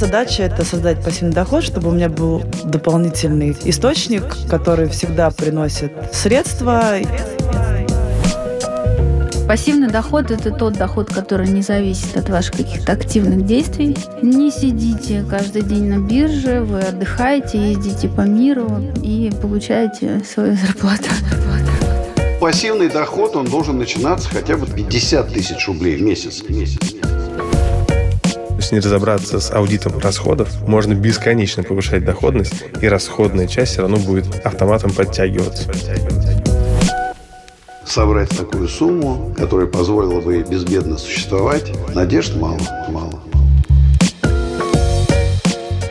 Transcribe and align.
Задача– 0.00 0.42
это 0.44 0.64
создать 0.64 1.04
пассивный 1.04 1.34
доход, 1.34 1.62
чтобы 1.62 1.90
у 1.90 1.92
меня 1.92 2.08
был 2.08 2.42
дополнительный 2.64 3.54
источник, 3.64 4.24
который 4.48 4.88
всегда 4.88 5.30
приносит 5.30 5.92
средства. 6.10 6.94
Пассивный 9.46 9.90
доход– 9.90 10.30
это 10.30 10.52
тот 10.52 10.78
доход, 10.78 11.12
который 11.12 11.48
не 11.48 11.60
зависит 11.60 12.16
от 12.16 12.30
ваших 12.30 12.52
каких-то 12.52 12.92
активных 12.92 13.44
действий. 13.44 13.94
Не 14.22 14.50
сидите 14.50 15.22
каждый 15.28 15.60
день 15.60 15.90
на 15.90 15.98
бирже, 15.98 16.62
вы 16.62 16.80
отдыхаете, 16.80 17.72
ездите 17.72 18.08
по 18.08 18.22
миру 18.22 18.82
и 19.02 19.30
получаете 19.42 20.22
свою 20.24 20.56
зарплату. 20.56 21.10
Пассивный 22.40 22.88
доход, 22.88 23.36
он 23.36 23.44
должен 23.44 23.76
начинаться 23.76 24.30
хотя 24.30 24.56
бы 24.56 24.66
50 24.66 25.30
тысяч 25.30 25.68
рублей 25.68 25.98
в 25.98 26.02
месяц. 26.02 26.40
В 26.40 26.48
месяц 26.48 26.94
есть 28.70 28.72
не 28.72 28.78
разобраться 28.78 29.40
с 29.40 29.50
аудитом 29.50 29.98
расходов, 29.98 30.48
можно 30.66 30.94
бесконечно 30.94 31.62
повышать 31.62 32.04
доходность, 32.04 32.64
и 32.80 32.88
расходная 32.88 33.46
часть 33.46 33.72
все 33.72 33.82
равно 33.82 33.96
будет 33.96 34.26
автоматом 34.44 34.92
подтягиваться. 34.92 35.70
Собрать 37.84 38.28
такую 38.30 38.68
сумму, 38.68 39.34
которая 39.36 39.66
позволила 39.66 40.20
бы 40.20 40.42
безбедно 40.42 40.98
существовать, 40.98 41.72
надежд 41.94 42.36
мало, 42.36 42.60
мало. 42.88 43.20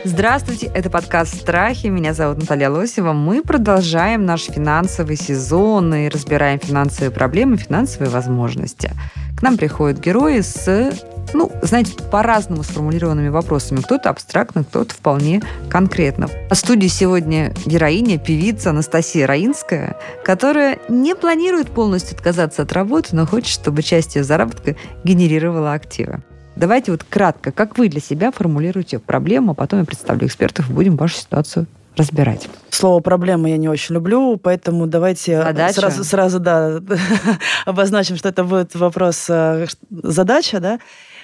Здравствуйте, 0.04 0.70
это 0.74 0.90
подкаст 0.90 1.34
«Страхи». 1.34 1.86
Меня 1.88 2.14
зовут 2.14 2.38
Наталья 2.38 2.70
Лосева. 2.70 3.12
Мы 3.12 3.42
продолжаем 3.42 4.24
наш 4.24 4.44
финансовый 4.44 5.16
сезон 5.16 5.94
и 5.94 6.08
разбираем 6.08 6.58
финансовые 6.58 7.10
проблемы, 7.10 7.58
финансовые 7.58 8.10
возможности. 8.10 8.90
К 9.38 9.42
нам 9.42 9.56
приходят 9.56 10.00
герои 10.00 10.40
с 10.40 10.92
ну, 11.32 11.50
знаете, 11.62 11.92
по-разному 12.10 12.62
сформулированными 12.62 13.28
вопросами. 13.28 13.80
Кто-то 13.80 14.10
абстрактно, 14.10 14.64
кто-то 14.64 14.94
вполне 14.94 15.42
конкретно. 15.68 16.28
В 16.50 16.54
студии 16.54 16.88
сегодня 16.88 17.52
героиня, 17.64 18.18
певица 18.18 18.70
Анастасия 18.70 19.26
Раинская, 19.26 19.96
которая 20.24 20.78
не 20.88 21.14
планирует 21.14 21.70
полностью 21.70 22.16
отказаться 22.16 22.62
от 22.62 22.72
работы, 22.72 23.14
но 23.14 23.26
хочет, 23.26 23.48
чтобы 23.48 23.82
часть 23.82 24.16
ее 24.16 24.24
заработка 24.24 24.76
генерировала 25.04 25.72
активы. 25.72 26.22
Давайте 26.56 26.90
вот 26.90 27.04
кратко, 27.04 27.52
как 27.52 27.78
вы 27.78 27.88
для 27.88 28.00
себя 28.00 28.32
формулируете 28.32 28.98
проблему, 28.98 29.52
а 29.52 29.54
потом 29.54 29.80
я 29.80 29.86
представлю 29.86 30.26
экспертов 30.26 30.68
и 30.68 30.72
будем 30.72 30.96
вашу 30.96 31.16
ситуацию 31.16 31.66
разбирать. 31.96 32.48
Слово 32.70 33.00
проблема 33.00 33.48
я 33.48 33.56
не 33.56 33.68
очень 33.68 33.94
люблю, 33.94 34.36
поэтому 34.36 34.86
давайте 34.86 35.42
задача. 35.42 35.74
сразу, 35.80 36.04
сразу 36.04 36.40
да, 36.40 36.80
обозначим, 37.66 38.16
что 38.16 38.28
это 38.28 38.44
будет 38.44 38.74
вопрос 38.74 39.26
э, 39.28 39.66
задача, 39.90 40.60
да. 40.60 40.78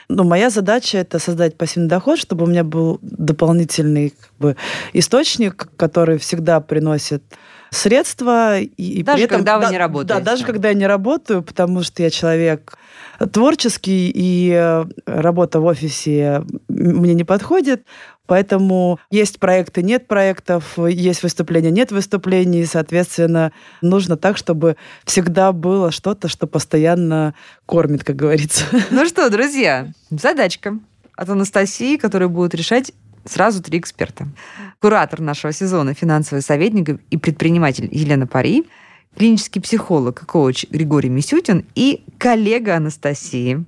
Ну, 0.08 0.24
моя 0.24 0.50
задача 0.50 0.98
это 0.98 1.18
создать 1.18 1.56
пассивный 1.56 1.88
доход, 1.88 2.18
чтобы 2.18 2.44
у 2.44 2.46
меня 2.46 2.64
был 2.64 2.98
дополнительный 3.02 4.10
как 4.10 4.30
бы, 4.38 4.56
источник, 4.92 5.68
который 5.76 6.18
всегда 6.18 6.60
приносит 6.60 7.22
средства. 7.70 8.60
И, 8.60 9.02
даже 9.02 9.16
при 9.16 9.24
этом, 9.24 9.38
когда 9.38 9.58
вы 9.58 9.64
да, 9.64 9.70
не 9.70 9.78
работаете. 9.78 10.14
Да, 10.14 10.30
даже 10.30 10.44
когда 10.44 10.68
я 10.68 10.74
не 10.74 10.86
работаю, 10.86 11.42
потому 11.42 11.82
что 11.82 12.02
я 12.02 12.10
человек 12.10 12.78
творческий, 13.32 14.10
и 14.14 14.52
э, 14.52 14.84
работа 15.06 15.60
в 15.60 15.64
офисе 15.64 16.44
мне 16.68 17.14
не 17.14 17.24
подходит. 17.24 17.84
Поэтому 18.26 18.98
есть 19.10 19.38
проекты, 19.38 19.82
нет 19.82 20.06
проектов, 20.08 20.78
есть 20.78 21.22
выступления, 21.22 21.70
нет 21.70 21.92
выступлений. 21.92 22.64
Соответственно, 22.64 23.52
нужно 23.82 24.16
так, 24.16 24.36
чтобы 24.36 24.76
всегда 25.04 25.52
было 25.52 25.90
что-то, 25.90 26.28
что 26.28 26.46
постоянно 26.46 27.34
кормит, 27.66 28.04
как 28.04 28.16
говорится. 28.16 28.64
Ну 28.90 29.06
что, 29.06 29.30
друзья, 29.30 29.92
задачка 30.10 30.78
от 31.16 31.28
Анастасии, 31.28 31.96
которую 31.96 32.30
будут 32.30 32.54
решать 32.54 32.92
сразу 33.24 33.62
три 33.62 33.78
эксперта. 33.78 34.28
Куратор 34.80 35.20
нашего 35.20 35.52
сезона, 35.52 35.94
финансовый 35.94 36.40
советник 36.40 37.00
и 37.10 37.16
предприниматель 37.16 37.88
Елена 37.90 38.26
Пари, 38.26 38.64
клинический 39.16 39.60
психолог 39.60 40.22
и 40.22 40.26
коуч 40.26 40.66
Григорий 40.70 41.08
Мисютин 41.08 41.66
и 41.74 42.04
коллега 42.18 42.76
Анастасии, 42.76 43.64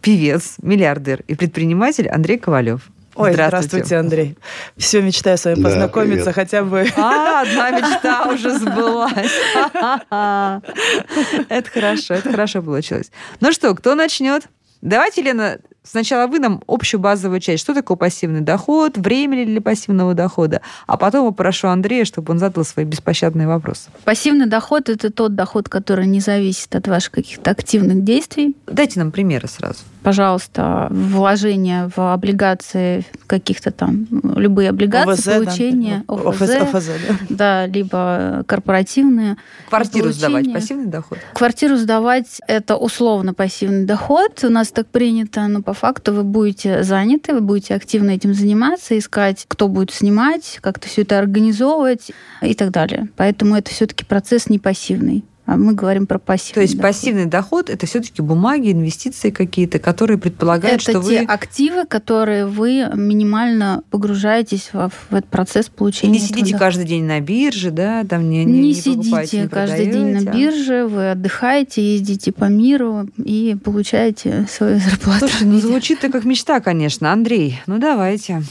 певец, 0.00 0.56
миллиардер 0.62 1.22
и 1.28 1.34
предприниматель 1.34 2.08
Андрей 2.08 2.38
Ковалев. 2.38 2.90
Ой, 3.16 3.32
здравствуйте. 3.32 3.68
здравствуйте, 3.68 3.96
Андрей. 3.96 4.38
Все 4.76 5.00
мечтаю 5.00 5.38
с 5.38 5.44
вами 5.46 5.54
да, 5.56 5.62
познакомиться 5.62 6.32
привет. 6.32 6.34
хотя 6.34 6.62
бы. 6.62 6.86
А, 6.96 7.42
одна 7.42 7.70
мечта 7.70 8.26
уже 8.30 8.58
сбылась. 8.58 9.32
Это 11.48 11.70
хорошо, 11.70 12.14
это 12.14 12.30
хорошо 12.30 12.62
получилось. 12.62 13.10
Ну 13.40 13.52
что, 13.52 13.74
кто 13.74 13.94
начнет? 13.94 14.44
Давайте, 14.82 15.22
Лена, 15.22 15.58
Сначала 15.88 16.26
вы 16.26 16.38
нам 16.38 16.62
общую 16.66 17.00
базовую 17.00 17.40
часть, 17.40 17.62
что 17.62 17.74
такое 17.74 17.96
пассивный 17.96 18.40
доход, 18.40 18.98
время 18.98 19.38
ли 19.38 19.46
для 19.46 19.60
пассивного 19.60 20.14
дохода, 20.14 20.60
а 20.86 20.96
потом 20.96 21.28
попрошу 21.28 21.68
Андрея, 21.68 22.04
чтобы 22.04 22.32
он 22.32 22.38
задал 22.38 22.64
свои 22.64 22.84
беспощадные 22.84 23.46
вопросы. 23.46 23.90
Пассивный 24.04 24.46
доход– 24.46 24.88
это 24.90 25.10
тот 25.10 25.34
доход, 25.34 25.68
который 25.68 26.06
не 26.06 26.20
зависит 26.20 26.74
от 26.74 26.88
ваших 26.88 27.12
каких-то 27.12 27.50
активных 27.50 28.04
действий. 28.04 28.56
Дайте 28.66 28.98
нам 28.98 29.12
примеры 29.12 29.48
сразу. 29.48 29.78
Пожалуйста, 30.02 30.86
вложения 30.90 31.90
в 31.96 32.12
облигации 32.12 33.04
каких-то 33.26 33.72
там, 33.72 34.06
любые 34.36 34.70
облигации, 34.70 35.32
ОВЗ, 35.32 35.44
получения, 35.44 36.04
да. 36.06 36.14
ОФЗ, 36.14 36.42
ОФЗ, 36.42 36.50
ОФЗ 36.60 36.86
да. 36.86 37.16
да, 37.28 37.66
либо 37.66 38.44
корпоративные. 38.46 39.36
Квартиру 39.68 40.12
сдавать– 40.12 40.52
пассивный 40.54 40.86
доход? 40.86 41.18
Квартиру 41.34 41.76
сдавать– 41.76 42.40
это 42.46 42.76
условно 42.76 43.34
пассивный 43.34 43.84
доход. 43.84 44.44
У 44.44 44.48
нас 44.48 44.68
так 44.68 44.86
принято, 44.86 45.46
но 45.48 45.62
по 45.62 45.72
факту 45.76 46.12
вы 46.12 46.24
будете 46.24 46.82
заняты, 46.82 47.34
вы 47.34 47.40
будете 47.40 47.74
активно 47.74 48.10
этим 48.10 48.34
заниматься, 48.34 48.98
искать, 48.98 49.44
кто 49.46 49.68
будет 49.68 49.92
снимать, 49.92 50.58
как-то 50.60 50.88
все 50.88 51.02
это 51.02 51.18
организовывать 51.18 52.10
и 52.42 52.54
так 52.54 52.70
далее. 52.70 53.08
Поэтому 53.16 53.54
это 53.56 53.70
все-таки 53.70 54.04
процесс 54.04 54.48
не 54.48 54.58
пассивный. 54.58 55.24
А 55.46 55.56
мы 55.56 55.74
говорим 55.74 56.06
про 56.06 56.18
пассивный 56.18 56.54
То 56.54 56.60
есть 56.62 56.76
доход. 56.76 56.88
пассивный 56.88 57.26
доход– 57.26 57.70
это 57.70 57.86
все-таки 57.86 58.20
бумаги, 58.20 58.72
инвестиции 58.72 59.30
какие-то, 59.30 59.78
которые 59.78 60.18
предполагают, 60.18 60.82
это 60.82 60.90
что 60.90 61.00
вы… 61.00 61.14
Это 61.14 61.26
те 61.26 61.32
активы, 61.32 61.86
которые 61.86 62.46
вы 62.46 62.88
минимально 62.94 63.84
погружаетесь 63.90 64.70
в, 64.72 64.90
в 65.10 65.14
этот 65.14 65.30
процесс 65.30 65.68
получения 65.68 66.14
Не 66.14 66.18
сидите 66.18 66.52
дохода. 66.52 66.58
каждый 66.58 66.84
день 66.86 67.04
на 67.04 67.20
бирже, 67.20 67.70
да? 67.70 68.02
Там 68.04 68.28
не, 68.28 68.44
не, 68.44 68.52
не, 68.52 68.60
не 68.68 68.74
сидите 68.74 69.42
не 69.42 69.48
каждый 69.48 69.86
день 69.86 70.18
на 70.18 70.30
бирже, 70.30 70.86
вы 70.86 71.12
отдыхаете, 71.12 71.92
ездите 71.94 72.32
по 72.32 72.46
миру 72.46 73.08
и 73.16 73.56
получаете 73.62 74.46
свою 74.50 74.80
зарплату. 74.80 75.28
Слушай, 75.28 75.46
ну 75.46 75.58
звучит-то 75.60 76.10
как 76.10 76.24
мечта, 76.24 76.58
конечно. 76.58 77.12
Андрей, 77.12 77.60
ну 77.68 77.78
давайте. 77.78 78.42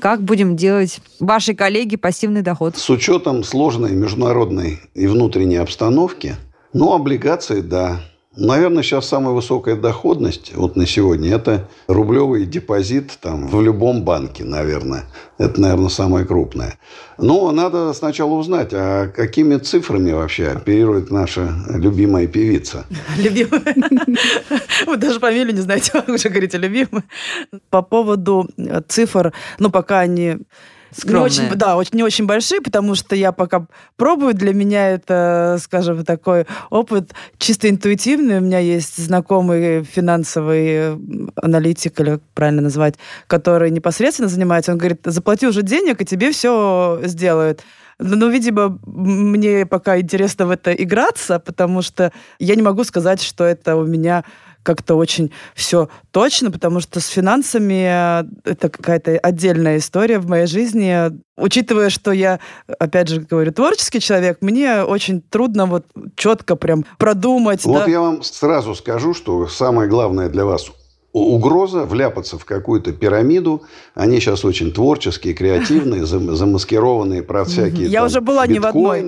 Как 0.00 0.22
будем 0.22 0.56
делать 0.56 1.00
ваши 1.20 1.54
коллеги 1.54 1.96
пассивный 1.96 2.42
доход? 2.42 2.76
С 2.76 2.90
учетом 2.90 3.44
сложной 3.44 3.92
международной 3.92 4.80
и 4.94 5.06
внутренней 5.06 5.56
обстановки, 5.56 6.36
ну, 6.72 6.92
облигации, 6.92 7.60
да, 7.60 8.00
Наверное, 8.36 8.82
сейчас 8.82 9.08
самая 9.08 9.32
высокая 9.32 9.76
доходность 9.76 10.52
вот 10.56 10.74
на 10.74 10.86
сегодня– 10.86 11.34
это 11.36 11.68
рублевый 11.86 12.46
депозит 12.46 13.12
там, 13.20 13.46
в 13.46 13.62
любом 13.62 14.02
банке, 14.02 14.42
наверное. 14.44 15.04
Это, 15.38 15.60
наверное, 15.60 15.88
самое 15.88 16.26
крупное. 16.26 16.78
Но 17.16 17.52
надо 17.52 17.92
сначала 17.92 18.32
узнать, 18.32 18.70
а 18.72 19.06
какими 19.08 19.56
цифрами 19.58 20.10
вообще 20.10 20.48
оперирует 20.48 21.12
наша 21.12 21.54
любимая 21.68 22.26
певица. 22.26 22.86
Любимая? 23.16 23.74
Вы 24.86 24.96
даже 24.96 25.20
фамилию 25.20 25.54
не 25.54 25.60
знаете, 25.60 25.92
вы 26.06 26.14
уже 26.14 26.28
говорите 26.28 26.58
любимая. 26.58 27.04
По 27.70 27.82
поводу 27.82 28.48
цифр, 28.88 29.32
ну, 29.60 29.70
пока 29.70 30.00
они 30.00 30.38
скромные. 30.96 31.30
Не 31.30 31.46
очень, 31.46 31.58
да, 31.58 31.76
очень, 31.76 31.96
не 31.96 32.02
очень 32.02 32.26
большие, 32.26 32.60
потому 32.60 32.94
что 32.94 33.16
я 33.16 33.32
пока 33.32 33.66
пробую. 33.96 34.34
Для 34.34 34.54
меня 34.54 34.90
это, 34.90 35.58
скажем, 35.60 36.04
такой 36.04 36.46
опыт 36.70 37.12
чисто 37.38 37.68
интуитивный. 37.68 38.38
У 38.38 38.42
меня 38.42 38.58
есть 38.58 38.96
знакомый 38.96 39.84
финансовый 39.84 40.96
аналитик, 41.36 42.00
или 42.00 42.20
правильно 42.34 42.62
назвать, 42.62 42.94
который 43.26 43.70
непосредственно 43.70 44.28
занимается. 44.28 44.72
Он 44.72 44.78
говорит, 44.78 45.00
заплати 45.04 45.46
уже 45.46 45.62
денег, 45.62 46.00
и 46.00 46.04
тебе 46.04 46.32
все 46.32 47.00
сделают. 47.04 47.62
Ну, 47.98 48.28
видимо, 48.28 48.78
мне 48.84 49.66
пока 49.66 50.00
интересно 50.00 50.46
в 50.46 50.50
это 50.50 50.72
играться, 50.72 51.38
потому 51.38 51.80
что 51.82 52.12
я 52.38 52.56
не 52.56 52.62
могу 52.62 52.82
сказать, 52.84 53.22
что 53.22 53.44
это 53.44 53.76
у 53.76 53.86
меня 53.86 54.24
как-то 54.64 54.96
очень 54.96 55.30
все 55.54 55.88
точно, 56.10 56.50
потому 56.50 56.80
что 56.80 56.98
с 56.98 57.06
финансами 57.06 58.22
э, 58.22 58.24
это 58.44 58.68
какая-то 58.68 59.12
отдельная 59.18 59.76
история 59.76 60.18
в 60.18 60.26
моей 60.26 60.46
жизни. 60.46 61.12
Учитывая, 61.36 61.90
что 61.90 62.10
я, 62.10 62.40
опять 62.78 63.08
же 63.08 63.20
говорю, 63.20 63.52
творческий 63.52 64.00
человек, 64.00 64.38
мне 64.40 64.82
очень 64.82 65.20
трудно 65.20 65.66
вот 65.66 65.86
четко 66.16 66.56
прям 66.56 66.84
продумать. 66.98 67.64
Вот 67.64 67.84
да? 67.84 67.90
я 67.90 68.00
вам 68.00 68.22
сразу 68.22 68.74
скажу, 68.74 69.14
что 69.14 69.46
самое 69.46 69.88
главное 69.88 70.28
для 70.28 70.44
вас 70.44 70.70
угроза 71.22 71.84
вляпаться 71.84 72.38
в 72.38 72.44
какую-то 72.44 72.92
пирамиду. 72.92 73.62
Они 73.94 74.18
сейчас 74.18 74.44
очень 74.44 74.72
творческие, 74.72 75.32
креативные, 75.32 76.04
замаскированные 76.04 77.22
про 77.22 77.44
всякие 77.44 77.86
Я 77.86 78.00
там, 78.00 78.06
уже 78.06 78.20
была 78.20 78.46
не 78.46 78.58
в 78.58 78.66
одной. 78.66 79.02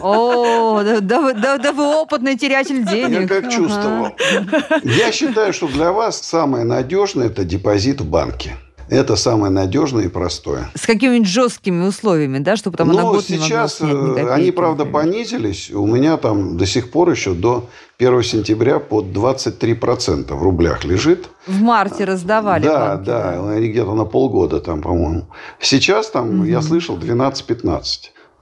О, 0.00 0.82
да, 0.82 1.00
да, 1.00 1.32
да, 1.34 1.58
да 1.58 1.72
вы 1.72 1.84
опытный 1.84 2.36
терятель 2.36 2.84
денег. 2.84 3.20
Я 3.20 3.28
как 3.28 3.50
чувствовал. 3.50 4.08
Я 4.82 5.12
считаю, 5.12 5.52
что 5.52 5.68
для 5.68 5.92
вас 5.92 6.20
самое 6.20 6.64
надежное– 6.64 7.26
это 7.28 7.44
депозит 7.44 8.00
в 8.00 8.08
банке. 8.08 8.56
Это 8.94 9.16
самое 9.16 9.52
надежное 9.52 10.04
и 10.04 10.08
простое. 10.08 10.70
С 10.76 10.86
какими-нибудь 10.86 11.26
жесткими 11.26 11.84
условиями, 11.84 12.38
да, 12.38 12.56
чтобы 12.56 12.76
там 12.76 12.88
ну, 12.88 12.94
на 12.94 13.02
год 13.02 13.24
сейчас 13.24 13.80
э, 13.80 14.28
они, 14.30 14.52
правда, 14.52 14.84
понизились. 14.84 15.72
У 15.72 15.84
меня 15.84 16.16
там 16.16 16.56
до 16.56 16.64
сих 16.64 16.92
пор 16.92 17.10
еще 17.10 17.34
до 17.34 17.68
1 17.98 18.22
сентября 18.22 18.78
под 18.78 19.06
23% 19.06 20.32
в 20.32 20.42
рублях 20.42 20.84
лежит. 20.84 21.28
В 21.48 21.60
марте 21.60 22.04
раздавали 22.04 22.62
да, 22.62 22.94
банки, 22.94 23.06
да, 23.06 23.50
они 23.50 23.68
где-то 23.68 23.94
на 23.94 24.04
полгода 24.04 24.60
там, 24.60 24.80
по-моему. 24.80 25.26
Сейчас 25.58 26.10
там, 26.10 26.44
я 26.44 26.62
слышал, 26.62 26.96
12-15. 26.96 27.82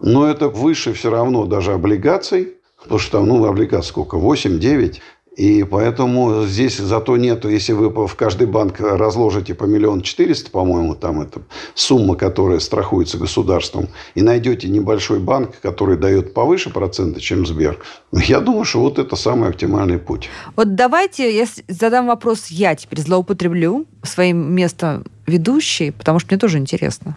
Но 0.01 0.27
это 0.27 0.49
выше 0.49 0.93
все 0.93 1.11
равно 1.11 1.47
даже 1.47 1.73
облигаций. 1.73 2.55
Потому 2.83 2.99
что 2.99 3.19
там, 3.19 3.27
ну, 3.27 3.43
облигаций 3.47 3.89
сколько? 3.89 4.19
8-9. 4.19 4.99
И 5.37 5.65
поэтому 5.65 6.45
здесь 6.45 6.77
зато 6.77 7.17
нету, 7.17 7.49
если 7.49 7.73
вы 7.73 7.89
в 8.07 8.15
каждый 8.17 8.47
банк 8.47 8.81
разложите 8.81 9.55
по 9.55 9.65
миллион 9.65 10.03
четыреста, 10.03 10.51
по-моему, 10.51 10.95
там 10.95 11.23
это 11.23 11.41
сумма, 11.75 12.17
которая 12.17 12.59
страхуется 12.59 13.17
государством, 13.17 13.89
и 14.15 14.21
найдете 14.21 14.69
небольшой 14.69 15.21
банк, 15.21 15.59
который 15.63 15.97
дает 15.97 16.35
повыше 16.35 16.69
проценты, 16.69 17.21
чем 17.21 17.47
Сбер, 17.47 17.79
я 18.13 18.41
думаю, 18.41 18.65
что 18.65 18.81
вот 18.81 18.99
это 18.99 19.17
самый 19.17 19.49
оптимальный 19.49 19.99
путь. 19.99 20.29
Вот 20.55 20.75
давайте 20.75 21.35
я 21.35 21.47
задам 21.67 22.09
вопрос, 22.09 22.49
я 22.49 22.75
теперь 22.75 23.01
злоупотреблю 23.01 23.87
своим 24.03 24.55
местом 24.55 25.05
ведущей, 25.27 25.93
потому 25.93 26.19
что 26.19 26.29
мне 26.31 26.39
тоже 26.39 26.59
интересно. 26.59 27.17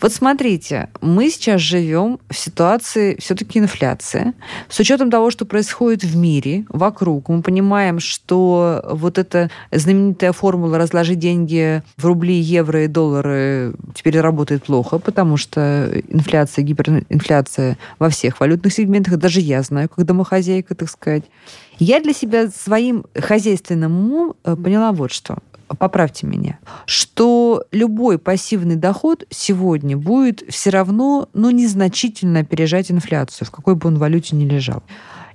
Вот 0.00 0.12
смотрите, 0.12 0.90
мы 1.00 1.28
сейчас 1.28 1.60
живем 1.60 2.20
в 2.30 2.36
ситуации 2.36 3.16
все-таки 3.18 3.58
инфляции. 3.58 4.32
С 4.68 4.78
учетом 4.78 5.10
того, 5.10 5.30
что 5.30 5.44
происходит 5.44 6.04
в 6.04 6.16
мире, 6.16 6.64
вокруг, 6.68 7.28
мы 7.28 7.42
понимаем, 7.42 7.98
что 7.98 8.84
вот 8.88 9.18
эта 9.18 9.50
знаменитая 9.72 10.32
формула 10.32 10.78
разложить 10.78 11.18
деньги 11.18 11.82
в 11.96 12.04
рубли, 12.04 12.34
евро 12.34 12.84
и 12.84 12.86
доллары 12.86 13.74
теперь 13.94 14.20
работает 14.20 14.64
плохо, 14.64 14.98
потому 14.98 15.36
что 15.36 15.90
инфляция, 16.08 16.62
гиперинфляция 16.62 17.76
во 17.98 18.08
всех 18.08 18.38
валютных 18.38 18.72
сегментах, 18.72 19.16
даже 19.16 19.40
я 19.40 19.62
знаю, 19.62 19.88
как 19.88 20.04
домохозяйка, 20.04 20.76
так 20.76 20.88
сказать. 20.88 21.24
Я 21.78 22.00
для 22.00 22.12
себя 22.12 22.48
своим 22.48 23.04
хозяйственным 23.14 23.98
умом 23.98 24.34
э, 24.44 24.56
поняла 24.56 24.92
вот 24.92 25.12
что. 25.12 25.38
Поправьте 25.78 26.26
меня, 26.26 26.58
что 26.86 27.64
любой 27.72 28.18
пассивный 28.18 28.76
доход 28.76 29.24
сегодня 29.30 29.96
будет 29.96 30.42
все 30.48 30.70
равно, 30.70 31.28
ну, 31.34 31.50
незначительно 31.50 32.40
опережать 32.40 32.90
инфляцию, 32.90 33.46
в 33.46 33.50
какой 33.50 33.74
бы 33.74 33.88
он 33.88 33.98
валюте 33.98 34.36
ни 34.36 34.44
лежал. 34.44 34.82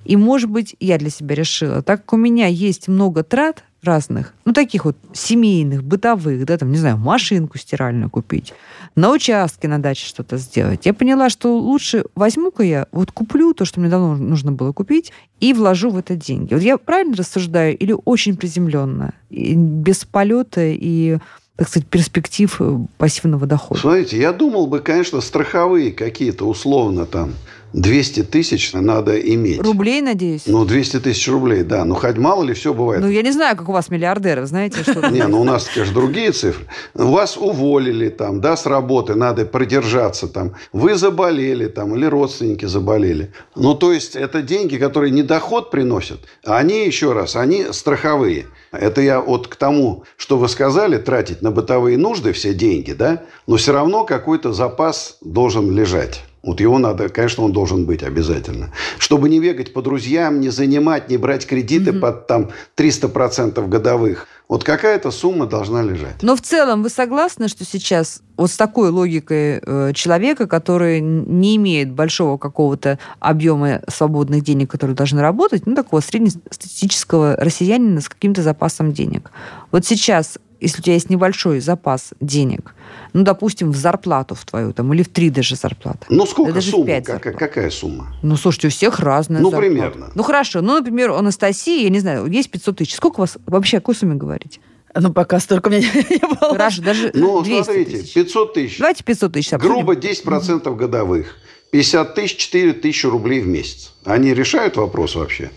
И, 0.04 0.16
может 0.16 0.50
быть, 0.50 0.76
я 0.80 0.98
для 0.98 1.10
себя 1.10 1.34
решила, 1.34 1.82
так 1.82 2.02
как 2.02 2.12
у 2.12 2.16
меня 2.16 2.46
есть 2.46 2.88
много 2.88 3.22
трат 3.22 3.64
разных, 3.84 4.34
ну, 4.44 4.52
таких 4.52 4.84
вот 4.84 4.96
семейных, 5.12 5.84
бытовых, 5.84 6.44
да, 6.44 6.58
там, 6.58 6.72
не 6.72 6.78
знаю, 6.78 6.96
машинку 6.96 7.58
стиральную 7.58 8.10
купить, 8.10 8.52
на 8.96 9.10
участке 9.10 9.68
на 9.68 9.78
даче 9.80 10.06
что-то 10.06 10.36
сделать. 10.36 10.86
Я 10.86 10.94
поняла, 10.94 11.30
что 11.30 11.56
лучше 11.56 12.04
возьму-ка 12.14 12.62
я, 12.62 12.86
вот 12.92 13.12
куплю 13.12 13.54
то, 13.54 13.64
что 13.64 13.80
мне 13.80 13.88
давно 13.88 14.16
нужно 14.16 14.52
было 14.52 14.72
купить, 14.72 15.12
и 15.40 15.52
вложу 15.52 15.90
в 15.90 15.98
это 15.98 16.16
деньги. 16.16 16.54
Вот 16.54 16.62
я 16.62 16.78
правильно 16.78 17.16
рассуждаю 17.16 17.76
или 17.76 17.94
очень 18.04 18.36
приземленно, 18.36 19.14
и 19.30 19.54
без 19.54 20.04
полета 20.04 20.62
и 20.64 21.18
так 21.56 21.68
сказать, 21.68 21.88
перспектив 21.88 22.56
э, 22.58 22.78
пассивного 22.98 23.46
дохода? 23.46 23.80
Смотрите, 23.80 24.18
я 24.18 24.32
думал 24.32 24.66
бы, 24.66 24.80
конечно, 24.80 25.20
страховые 25.20 25.92
какие-то 25.92 26.46
условно 26.46 27.06
там 27.06 27.34
200 27.74 28.22
тысяч 28.22 28.72
надо 28.72 29.18
иметь. 29.18 29.60
Рублей, 29.60 30.00
надеюсь? 30.00 30.42
Ну, 30.46 30.64
200 30.64 31.00
тысяч 31.00 31.28
рублей, 31.28 31.64
да. 31.64 31.84
Ну, 31.84 31.96
хоть 31.96 32.16
мало 32.16 32.44
ли 32.44 32.54
все 32.54 32.72
бывает. 32.72 33.02
Ну, 33.02 33.08
я 33.08 33.22
не 33.22 33.32
знаю, 33.32 33.56
как 33.56 33.68
у 33.68 33.72
вас 33.72 33.88
миллиардеров, 33.88 34.46
знаете, 34.46 34.82
что... 34.82 35.10
Не, 35.10 35.26
ну 35.26 35.40
у 35.40 35.44
нас, 35.44 35.68
конечно, 35.68 35.92
другие 35.92 36.30
цифры. 36.30 36.66
Вас 36.94 37.36
уволили 37.36 38.10
там, 38.10 38.40
да, 38.40 38.56
с 38.56 38.66
работы, 38.66 39.16
надо 39.16 39.44
продержаться 39.44 40.28
там. 40.28 40.54
Вы 40.72 40.94
заболели 40.94 41.66
там, 41.66 41.96
или 41.96 42.06
родственники 42.06 42.64
заболели. 42.64 43.32
Ну, 43.56 43.74
то 43.74 43.92
есть, 43.92 44.14
это 44.14 44.42
деньги, 44.42 44.76
которые 44.76 45.10
не 45.10 45.24
доход 45.24 45.72
приносят, 45.72 46.20
а 46.46 46.58
они, 46.58 46.86
еще 46.86 47.12
раз, 47.12 47.34
они 47.34 47.66
страховые. 47.72 48.46
Это 48.70 49.00
я 49.00 49.20
вот 49.20 49.48
к 49.48 49.56
тому, 49.56 50.04
что 50.16 50.38
вы 50.38 50.48
сказали, 50.48 50.96
тратить 50.98 51.42
на 51.42 51.50
бытовые 51.50 51.98
нужды 51.98 52.32
все 52.32 52.54
деньги, 52.54 52.92
да, 52.92 53.24
но 53.48 53.56
все 53.56 53.72
равно 53.72 54.04
какой-то 54.04 54.52
запас 54.52 55.18
должен 55.22 55.76
лежать. 55.76 56.22
Вот 56.44 56.60
его 56.60 56.78
надо, 56.78 57.08
конечно, 57.08 57.44
он 57.44 57.52
должен 57.52 57.86
быть 57.86 58.02
обязательно. 58.02 58.70
Чтобы 58.98 59.28
не 59.28 59.40
бегать 59.40 59.72
по 59.72 59.82
друзьям, 59.82 60.40
не 60.40 60.50
занимать, 60.50 61.08
не 61.08 61.16
брать 61.16 61.46
кредиты 61.46 61.90
mm-hmm. 61.90 62.00
под 62.00 62.26
там 62.26 62.50
300% 62.76 63.66
годовых. 63.68 64.26
Вот 64.46 64.62
какая-то 64.62 65.10
сумма 65.10 65.46
должна 65.46 65.82
лежать. 65.82 66.22
Но 66.22 66.36
в 66.36 66.42
целом 66.42 66.82
вы 66.82 66.90
согласны, 66.90 67.48
что 67.48 67.64
сейчас 67.64 68.20
вот 68.36 68.50
с 68.50 68.56
такой 68.58 68.90
логикой 68.90 69.60
э, 69.62 69.92
человека, 69.94 70.46
который 70.46 71.00
не 71.00 71.56
имеет 71.56 71.90
большого 71.90 72.36
какого-то 72.36 72.98
объема 73.20 73.80
свободных 73.88 74.44
денег, 74.44 74.70
которые 74.70 74.94
должны 74.94 75.22
работать, 75.22 75.66
ну, 75.66 75.74
такого 75.74 76.00
среднестатистического 76.00 77.36
россиянина 77.36 78.02
с 78.02 78.08
каким-то 78.08 78.42
запасом 78.42 78.92
денег. 78.92 79.30
Вот 79.72 79.86
сейчас 79.86 80.38
если 80.64 80.80
у 80.80 80.82
тебя 80.82 80.94
есть 80.94 81.10
небольшой 81.10 81.60
запас 81.60 82.10
денег, 82.20 82.74
ну, 83.12 83.22
допустим, 83.22 83.70
в 83.70 83.76
зарплату 83.76 84.34
в 84.34 84.44
твою, 84.44 84.72
там, 84.72 84.92
или 84.92 85.02
в 85.02 85.08
три 85.08 85.30
даже 85.30 85.54
зарплаты. 85.56 86.06
Ну, 86.08 86.26
сколько 86.26 86.52
даже 86.52 86.70
сумма? 86.70 86.84
В 86.84 86.86
пять 86.86 87.04
какая, 87.06 87.32
зарплат. 87.32 87.38
какая 87.50 87.70
сумма? 87.70 88.08
Ну, 88.22 88.36
слушайте, 88.36 88.68
у 88.68 88.70
всех 88.70 88.98
разная 89.00 89.40
Ну, 89.40 89.50
зарплата. 89.50 89.72
примерно. 89.74 90.10
Ну, 90.14 90.22
хорошо. 90.22 90.60
Ну, 90.60 90.74
например, 90.78 91.10
у 91.10 91.14
Анастасии, 91.14 91.82
я 91.84 91.90
не 91.90 92.00
знаю, 92.00 92.26
есть 92.26 92.50
500 92.50 92.76
тысяч. 92.78 92.94
Сколько 92.96 93.16
у 93.16 93.20
вас 93.20 93.38
вообще, 93.46 93.76
о 93.76 93.80
какой 93.80 93.94
сумме 93.94 94.14
говорите? 94.16 94.60
Ну, 94.96 95.12
пока 95.12 95.40
столько 95.40 95.68
у 95.68 95.70
меня 95.70 95.80
не 95.94 96.18
было. 96.18 96.52
Хорошо, 96.52 96.82
даже 96.82 97.10
Ну, 97.14 97.42
200 97.42 97.64
смотрите, 97.64 97.90
тысяч. 97.98 98.14
500 98.14 98.54
тысяч. 98.54 98.78
Давайте 98.78 99.04
500 99.04 99.32
тысяч 99.32 99.52
обсудим. 99.52 99.74
Грубо 99.74 99.94
10% 99.94 100.74
годовых. 100.76 101.36
50 101.72 102.14
тысяч, 102.14 102.36
4 102.36 102.72
тысячи 102.74 103.04
рублей 103.06 103.40
в 103.40 103.48
месяц. 103.48 103.92
Они 104.04 104.32
решают 104.32 104.76
вопрос 104.76 105.16
вообще 105.16 105.50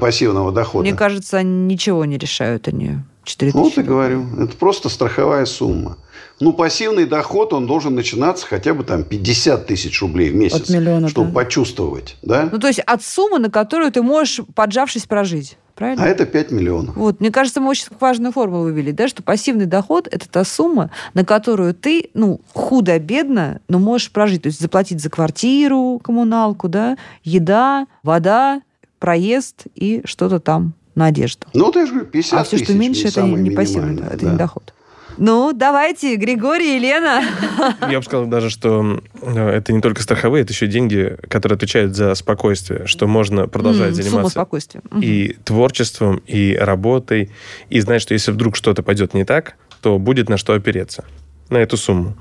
пассивного 0.00 0.52
дохода? 0.52 0.82
Мне 0.82 0.94
кажется, 0.96 1.42
ничего 1.42 2.04
не 2.04 2.18
решают 2.18 2.68
они. 2.68 2.98
4 3.24 3.52
Вот 3.52 3.68
тысячи. 3.68 3.80
и 3.80 3.82
говорю. 3.82 4.26
Это 4.38 4.56
просто 4.56 4.88
страховая 4.88 5.44
сумма. 5.44 5.98
Ну, 6.40 6.54
пассивный 6.54 7.04
доход, 7.04 7.52
он 7.52 7.66
должен 7.66 7.94
начинаться 7.94 8.46
хотя 8.46 8.72
бы 8.72 8.82
там 8.82 9.04
50 9.04 9.66
тысяч 9.66 10.00
рублей 10.00 10.30
в 10.30 10.34
месяц. 10.34 10.62
От 10.62 10.70
миллиона, 10.70 11.08
Чтобы 11.08 11.28
да. 11.28 11.34
почувствовать, 11.34 12.16
да? 12.22 12.48
Ну, 12.50 12.58
то 12.58 12.66
есть 12.66 12.80
от 12.80 13.02
суммы, 13.02 13.38
на 13.38 13.50
которую 13.50 13.92
ты 13.92 14.02
можешь, 14.02 14.40
поджавшись, 14.54 15.04
прожить. 15.04 15.58
Правильно? 15.74 16.04
А 16.04 16.06
это 16.08 16.26
5 16.26 16.50
миллионов. 16.50 16.96
Вот, 16.96 17.20
мне 17.20 17.30
кажется, 17.30 17.60
мы 17.60 17.68
очень 17.70 17.86
важную 18.00 18.32
формулу 18.32 18.64
вывели, 18.64 18.90
да, 18.90 19.08
что 19.08 19.22
пассивный 19.22 19.64
доход– 19.64 20.08
это 20.10 20.28
та 20.28 20.44
сумма, 20.44 20.90
на 21.14 21.24
которую 21.24 21.72
ты, 21.72 22.10
ну, 22.12 22.40
худо-бедно, 22.52 23.60
но 23.68 23.78
можешь 23.78 24.10
прожить. 24.10 24.42
То 24.42 24.48
есть 24.48 24.60
заплатить 24.60 25.00
за 25.00 25.08
квартиру, 25.08 25.98
коммуналку, 26.02 26.68
да, 26.68 26.98
еда, 27.24 27.86
вода, 28.02 28.60
проезд 29.00 29.64
и 29.74 30.02
что-то 30.04 30.38
там 30.38 30.74
на 30.94 31.06
одежду. 31.06 31.46
Ну, 31.54 31.66
вот 31.66 31.76
я 31.76 31.86
же 31.86 31.92
говорю, 31.92 32.08
50 32.08 32.40
а 32.40 32.44
все, 32.44 32.58
что 32.58 32.74
меньше, 32.74 33.08
это 33.08 33.22
не, 33.22 33.50
пассивный, 33.50 33.90
минимальное, 33.90 34.14
это 34.14 34.24
да. 34.24 34.32
не 34.32 34.38
доход. 34.38 34.74
Ну, 35.18 35.52
давайте, 35.52 36.16
Григорий, 36.16 36.76
Елена. 36.76 37.22
Я 37.90 37.98
бы 37.98 38.04
сказал 38.04 38.26
даже, 38.26 38.48
что 38.48 39.02
э, 39.20 39.48
это 39.48 39.72
не 39.72 39.80
только 39.80 40.02
страховые, 40.02 40.42
это 40.42 40.52
еще 40.52 40.66
деньги, 40.66 41.16
которые 41.28 41.56
отвечают 41.56 41.94
за 41.94 42.14
спокойствие, 42.14 42.86
что 42.86 43.06
можно 43.06 43.48
продолжать 43.48 43.94
Сумма 43.94 44.02
заниматься 44.02 44.30
спокойствия. 44.30 44.80
Мгм. 44.90 45.02
и 45.02 45.36
творчеством, 45.44 46.22
и 46.26 46.56
работой, 46.58 47.32
и 47.68 47.80
знать, 47.80 48.00
что 48.00 48.14
если 48.14 48.30
вдруг 48.30 48.56
что-то 48.56 48.82
пойдет 48.82 49.12
не 49.12 49.24
так, 49.24 49.56
то 49.82 49.98
будет 49.98 50.28
на 50.28 50.36
что 50.36 50.54
опереться, 50.54 51.04
на 51.48 51.58
эту 51.58 51.76
сумму. 51.76 52.16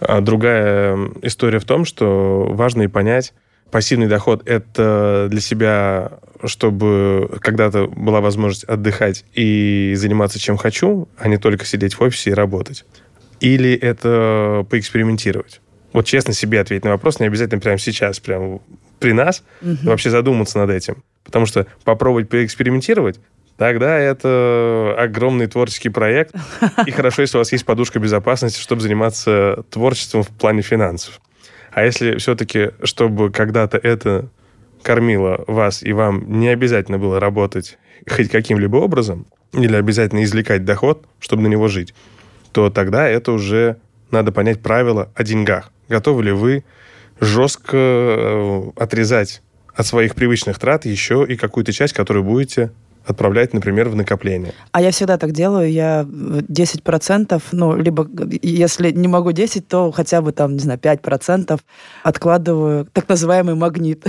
А 0.00 0.20
другая 0.20 0.98
история 1.22 1.58
в 1.58 1.64
том, 1.64 1.84
что 1.84 2.48
важно 2.50 2.82
и 2.82 2.88
понять, 2.88 3.32
пассивный 3.72 4.06
доход– 4.06 4.42
это 4.46 5.26
для 5.30 5.40
себя, 5.40 6.12
чтобы 6.44 7.38
когда-то 7.40 7.86
была 7.86 8.20
возможность 8.20 8.64
отдыхать 8.64 9.24
и 9.32 9.94
заниматься 9.96 10.38
чем 10.38 10.56
хочу, 10.56 11.08
а 11.16 11.26
не 11.26 11.38
только 11.38 11.64
сидеть 11.64 11.94
в 11.94 12.02
офисе 12.02 12.30
и 12.30 12.34
работать. 12.34 12.84
Или 13.40 13.74
это 13.74 14.64
поэкспериментировать. 14.70 15.60
Вот 15.92 16.06
честно 16.06 16.34
себе 16.34 16.60
ответить 16.60 16.84
на 16.84 16.90
вопрос, 16.90 17.18
не 17.18 17.26
обязательно 17.26 17.60
прямо 17.60 17.78
сейчас, 17.78 18.20
прямо 18.20 18.60
при 19.00 19.12
нас, 19.12 19.42
вообще 19.60 20.10
задуматься 20.10 20.58
над 20.58 20.70
этим. 20.70 21.02
Потому 21.24 21.46
что 21.46 21.66
попробовать 21.84 22.28
поэкспериментировать, 22.28 23.20
тогда 23.56 23.98
это 23.98 24.94
огромный 24.98 25.46
творческий 25.46 25.88
проект. 25.88 26.34
И 26.86 26.90
хорошо, 26.90 27.22
если 27.22 27.38
у 27.38 27.40
вас 27.40 27.52
есть 27.52 27.64
подушка 27.64 27.98
безопасности, 27.98 28.60
чтобы 28.60 28.82
заниматься 28.82 29.64
творчеством 29.70 30.22
в 30.22 30.28
плане 30.28 30.62
финансов. 30.62 31.20
А 31.72 31.84
если 31.84 32.18
все-таки, 32.18 32.70
чтобы 32.84 33.30
когда-то 33.30 33.78
это 33.78 34.28
кормило 34.82 35.42
вас, 35.46 35.82
и 35.82 35.92
вам 35.92 36.40
не 36.40 36.48
обязательно 36.48 36.98
было 36.98 37.18
работать 37.18 37.78
хоть 38.08 38.28
каким-либо 38.30 38.76
образом, 38.76 39.26
или 39.52 39.74
обязательно 39.74 40.22
извлекать 40.24 40.64
доход, 40.64 41.06
чтобы 41.18 41.42
на 41.42 41.46
него 41.46 41.68
жить, 41.68 41.94
то 42.52 42.70
тогда 42.70 43.08
это 43.08 43.32
уже 43.32 43.78
надо 44.10 44.32
понять 44.32 44.60
правила 44.60 45.10
о 45.14 45.24
деньгах. 45.24 45.72
Готовы 45.88 46.24
ли 46.24 46.32
вы 46.32 46.64
жестко 47.20 47.76
э, 47.76 48.62
отрезать 48.76 49.42
от 49.74 49.86
своих 49.86 50.14
привычных 50.14 50.58
трат 50.58 50.84
еще 50.84 51.24
и 51.26 51.36
какую-то 51.36 51.72
часть, 51.72 51.94
которую 51.94 52.24
будете 52.24 52.72
отправлять, 53.06 53.52
например, 53.52 53.88
в 53.88 53.96
накопление. 53.96 54.52
А 54.72 54.80
я 54.80 54.90
всегда 54.90 55.18
так 55.18 55.32
делаю. 55.32 55.70
Я 55.70 56.02
10%, 56.02 57.42
ну, 57.52 57.76
либо 57.76 58.08
если 58.42 58.90
не 58.90 59.08
могу 59.08 59.32
10, 59.32 59.68
то 59.68 59.90
хотя 59.92 60.22
бы 60.22 60.32
там, 60.32 60.54
не 60.54 60.60
знаю, 60.60 60.78
5% 60.78 61.60
откладываю 62.02 62.86
так 62.92 63.08
называемый 63.08 63.54
магнит. 63.54 64.04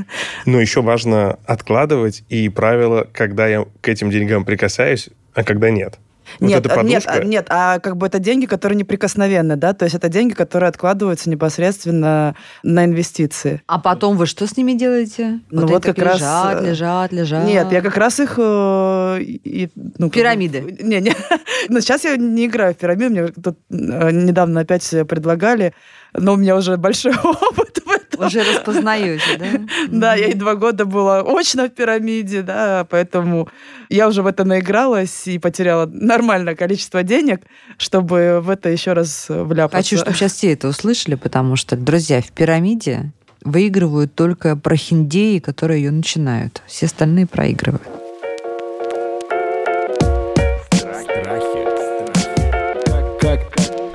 Но 0.46 0.60
еще 0.60 0.82
важно 0.82 1.38
откладывать 1.46 2.24
и 2.28 2.48
правило, 2.48 3.06
когда 3.12 3.46
я 3.46 3.66
к 3.80 3.88
этим 3.88 4.10
деньгам 4.10 4.44
прикасаюсь, 4.44 5.10
а 5.34 5.44
когда 5.44 5.70
нет. 5.70 5.98
Вот 6.40 6.48
нет, 6.48 6.66
эта 6.66 6.82
нет, 6.82 7.04
а, 7.06 7.24
нет, 7.24 7.46
а 7.48 7.78
как 7.78 7.96
бы 7.96 8.06
это 8.06 8.18
деньги, 8.18 8.46
которые 8.46 8.76
неприкосновенны, 8.76 9.56
да, 9.56 9.72
то 9.72 9.84
есть 9.84 9.94
это 9.94 10.08
деньги, 10.08 10.34
которые 10.34 10.68
откладываются 10.68 11.30
непосредственно 11.30 12.34
на 12.62 12.84
инвестиции. 12.84 13.62
А 13.66 13.78
потом 13.78 14.16
вы 14.16 14.26
что 14.26 14.46
с 14.46 14.56
ними 14.56 14.72
делаете? 14.72 15.40
Ну 15.50 15.62
вот, 15.62 15.70
вот 15.70 15.84
как 15.84 15.98
лежат, 15.98 16.14
раз... 16.20 16.62
Лежат, 16.62 17.12
лежат, 17.12 17.12
лежат. 17.12 17.46
Нет, 17.46 17.72
я 17.72 17.80
как 17.80 17.96
раз 17.96 18.20
их... 18.20 18.34
Э, 18.38 19.18
и, 19.20 19.70
ну, 19.98 20.10
Пирамиды. 20.10 20.62
Как 20.62 20.82
не, 20.82 21.00
не. 21.00 21.14
Но 21.68 21.80
сейчас 21.80 22.04
я 22.04 22.16
не 22.16 22.46
играю 22.46 22.74
в 22.74 22.76
пирамиды, 22.76 23.10
мне 23.10 23.26
тут 23.28 23.58
э, 23.70 24.10
недавно 24.10 24.60
опять 24.60 24.88
предлагали, 25.08 25.74
но 26.12 26.34
у 26.34 26.36
меня 26.36 26.56
уже 26.56 26.76
большой 26.76 27.14
опыт 27.24 27.82
в. 27.84 27.95
Уже 28.18 28.42
распознаете, 28.42 29.38
да? 29.38 29.46
Да, 29.88 30.14
я 30.14 30.26
и 30.28 30.34
два 30.34 30.54
года 30.54 30.84
была 30.84 31.22
очно 31.22 31.66
в 31.66 31.70
пирамиде, 31.70 32.42
да, 32.42 32.86
поэтому 32.88 33.48
я 33.88 34.08
уже 34.08 34.22
в 34.22 34.26
это 34.26 34.44
наигралась 34.44 35.26
и 35.26 35.38
потеряла 35.38 35.86
нормальное 35.86 36.54
количество 36.54 37.02
денег, 37.02 37.42
чтобы 37.78 38.40
в 38.42 38.50
это 38.50 38.68
еще 38.68 38.92
раз 38.92 39.26
вляпаться. 39.28 39.76
Хочу, 39.76 39.96
чтобы 39.96 40.16
сейчас 40.16 40.32
все 40.34 40.52
это 40.52 40.68
услышали, 40.68 41.14
потому 41.14 41.56
что, 41.56 41.76
друзья, 41.76 42.20
в 42.20 42.32
пирамиде 42.32 43.12
выигрывают 43.42 44.14
только 44.14 44.56
прохиндеи, 44.56 45.38
которые 45.38 45.82
ее 45.84 45.90
начинают. 45.90 46.62
Все 46.66 46.86
остальные 46.86 47.26
проигрывают. 47.26 47.82
Как 53.20 53.40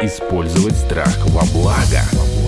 использовать 0.01 0.75
страх 0.75 1.17
во 1.27 1.43
благо? 1.53 2.40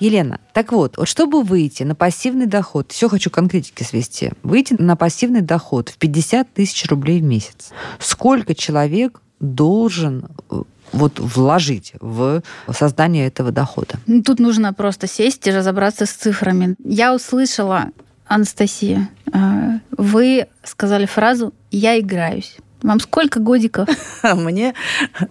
Елена, 0.00 0.40
так 0.52 0.72
вот, 0.72 0.96
вот 0.96 1.08
чтобы 1.08 1.42
выйти 1.42 1.82
на 1.82 1.94
пассивный 1.94 2.46
доход, 2.46 2.92
все 2.92 3.08
хочу 3.08 3.30
конкретики 3.30 3.82
свести, 3.82 4.32
выйти 4.42 4.74
на 4.78 4.96
пассивный 4.96 5.40
доход 5.40 5.88
в 5.88 5.98
50 5.98 6.52
тысяч 6.52 6.88
рублей 6.88 7.20
в 7.20 7.24
месяц, 7.24 7.70
сколько 7.98 8.54
человек 8.54 9.20
должен 9.40 10.26
э, 10.50 10.62
вот 10.92 11.18
вложить 11.18 11.92
в 12.00 12.42
создание 12.72 13.26
этого 13.26 13.52
дохода? 13.52 13.94
Ну, 14.06 14.22
тут 14.22 14.40
нужно 14.40 14.72
просто 14.72 15.06
сесть 15.06 15.46
и 15.46 15.50
разобраться 15.50 16.06
с 16.06 16.10
цифрами. 16.10 16.76
Я 16.84 17.14
услышала, 17.14 17.90
Анастасия, 18.26 19.08
э, 19.32 19.78
вы 19.96 20.48
сказали 20.62 21.06
фразу 21.06 21.52
«я 21.70 21.98
играюсь». 21.98 22.56
Вам 22.82 23.00
сколько 23.00 23.40
годиков? 23.40 23.88
Мне 24.22 24.74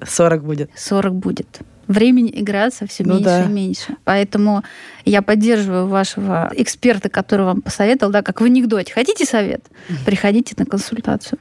40 0.04 0.44
будет. 0.44 0.72
40 0.76 1.14
будет 1.14 1.60
времени 1.88 2.32
играться 2.34 2.88
все 2.88 3.04
ну, 3.04 3.16
меньше 3.16 3.26
да. 3.26 3.46
и 3.46 3.48
меньше. 3.48 3.96
Поэтому 4.04 4.64
я 5.06 5.22
поддерживаю 5.22 5.88
вашего 5.88 6.52
эксперта, 6.56 7.10
который 7.10 7.46
вам 7.46 7.62
посоветовал, 7.62 8.12
да, 8.12 8.22
как 8.22 8.42
в 8.42 8.44
анекдоте. 8.44 8.94
Хотите 8.94 9.26
совет? 9.26 9.66
Приходите 10.06 10.56
на 10.58 10.66
консультацию. 10.66 11.40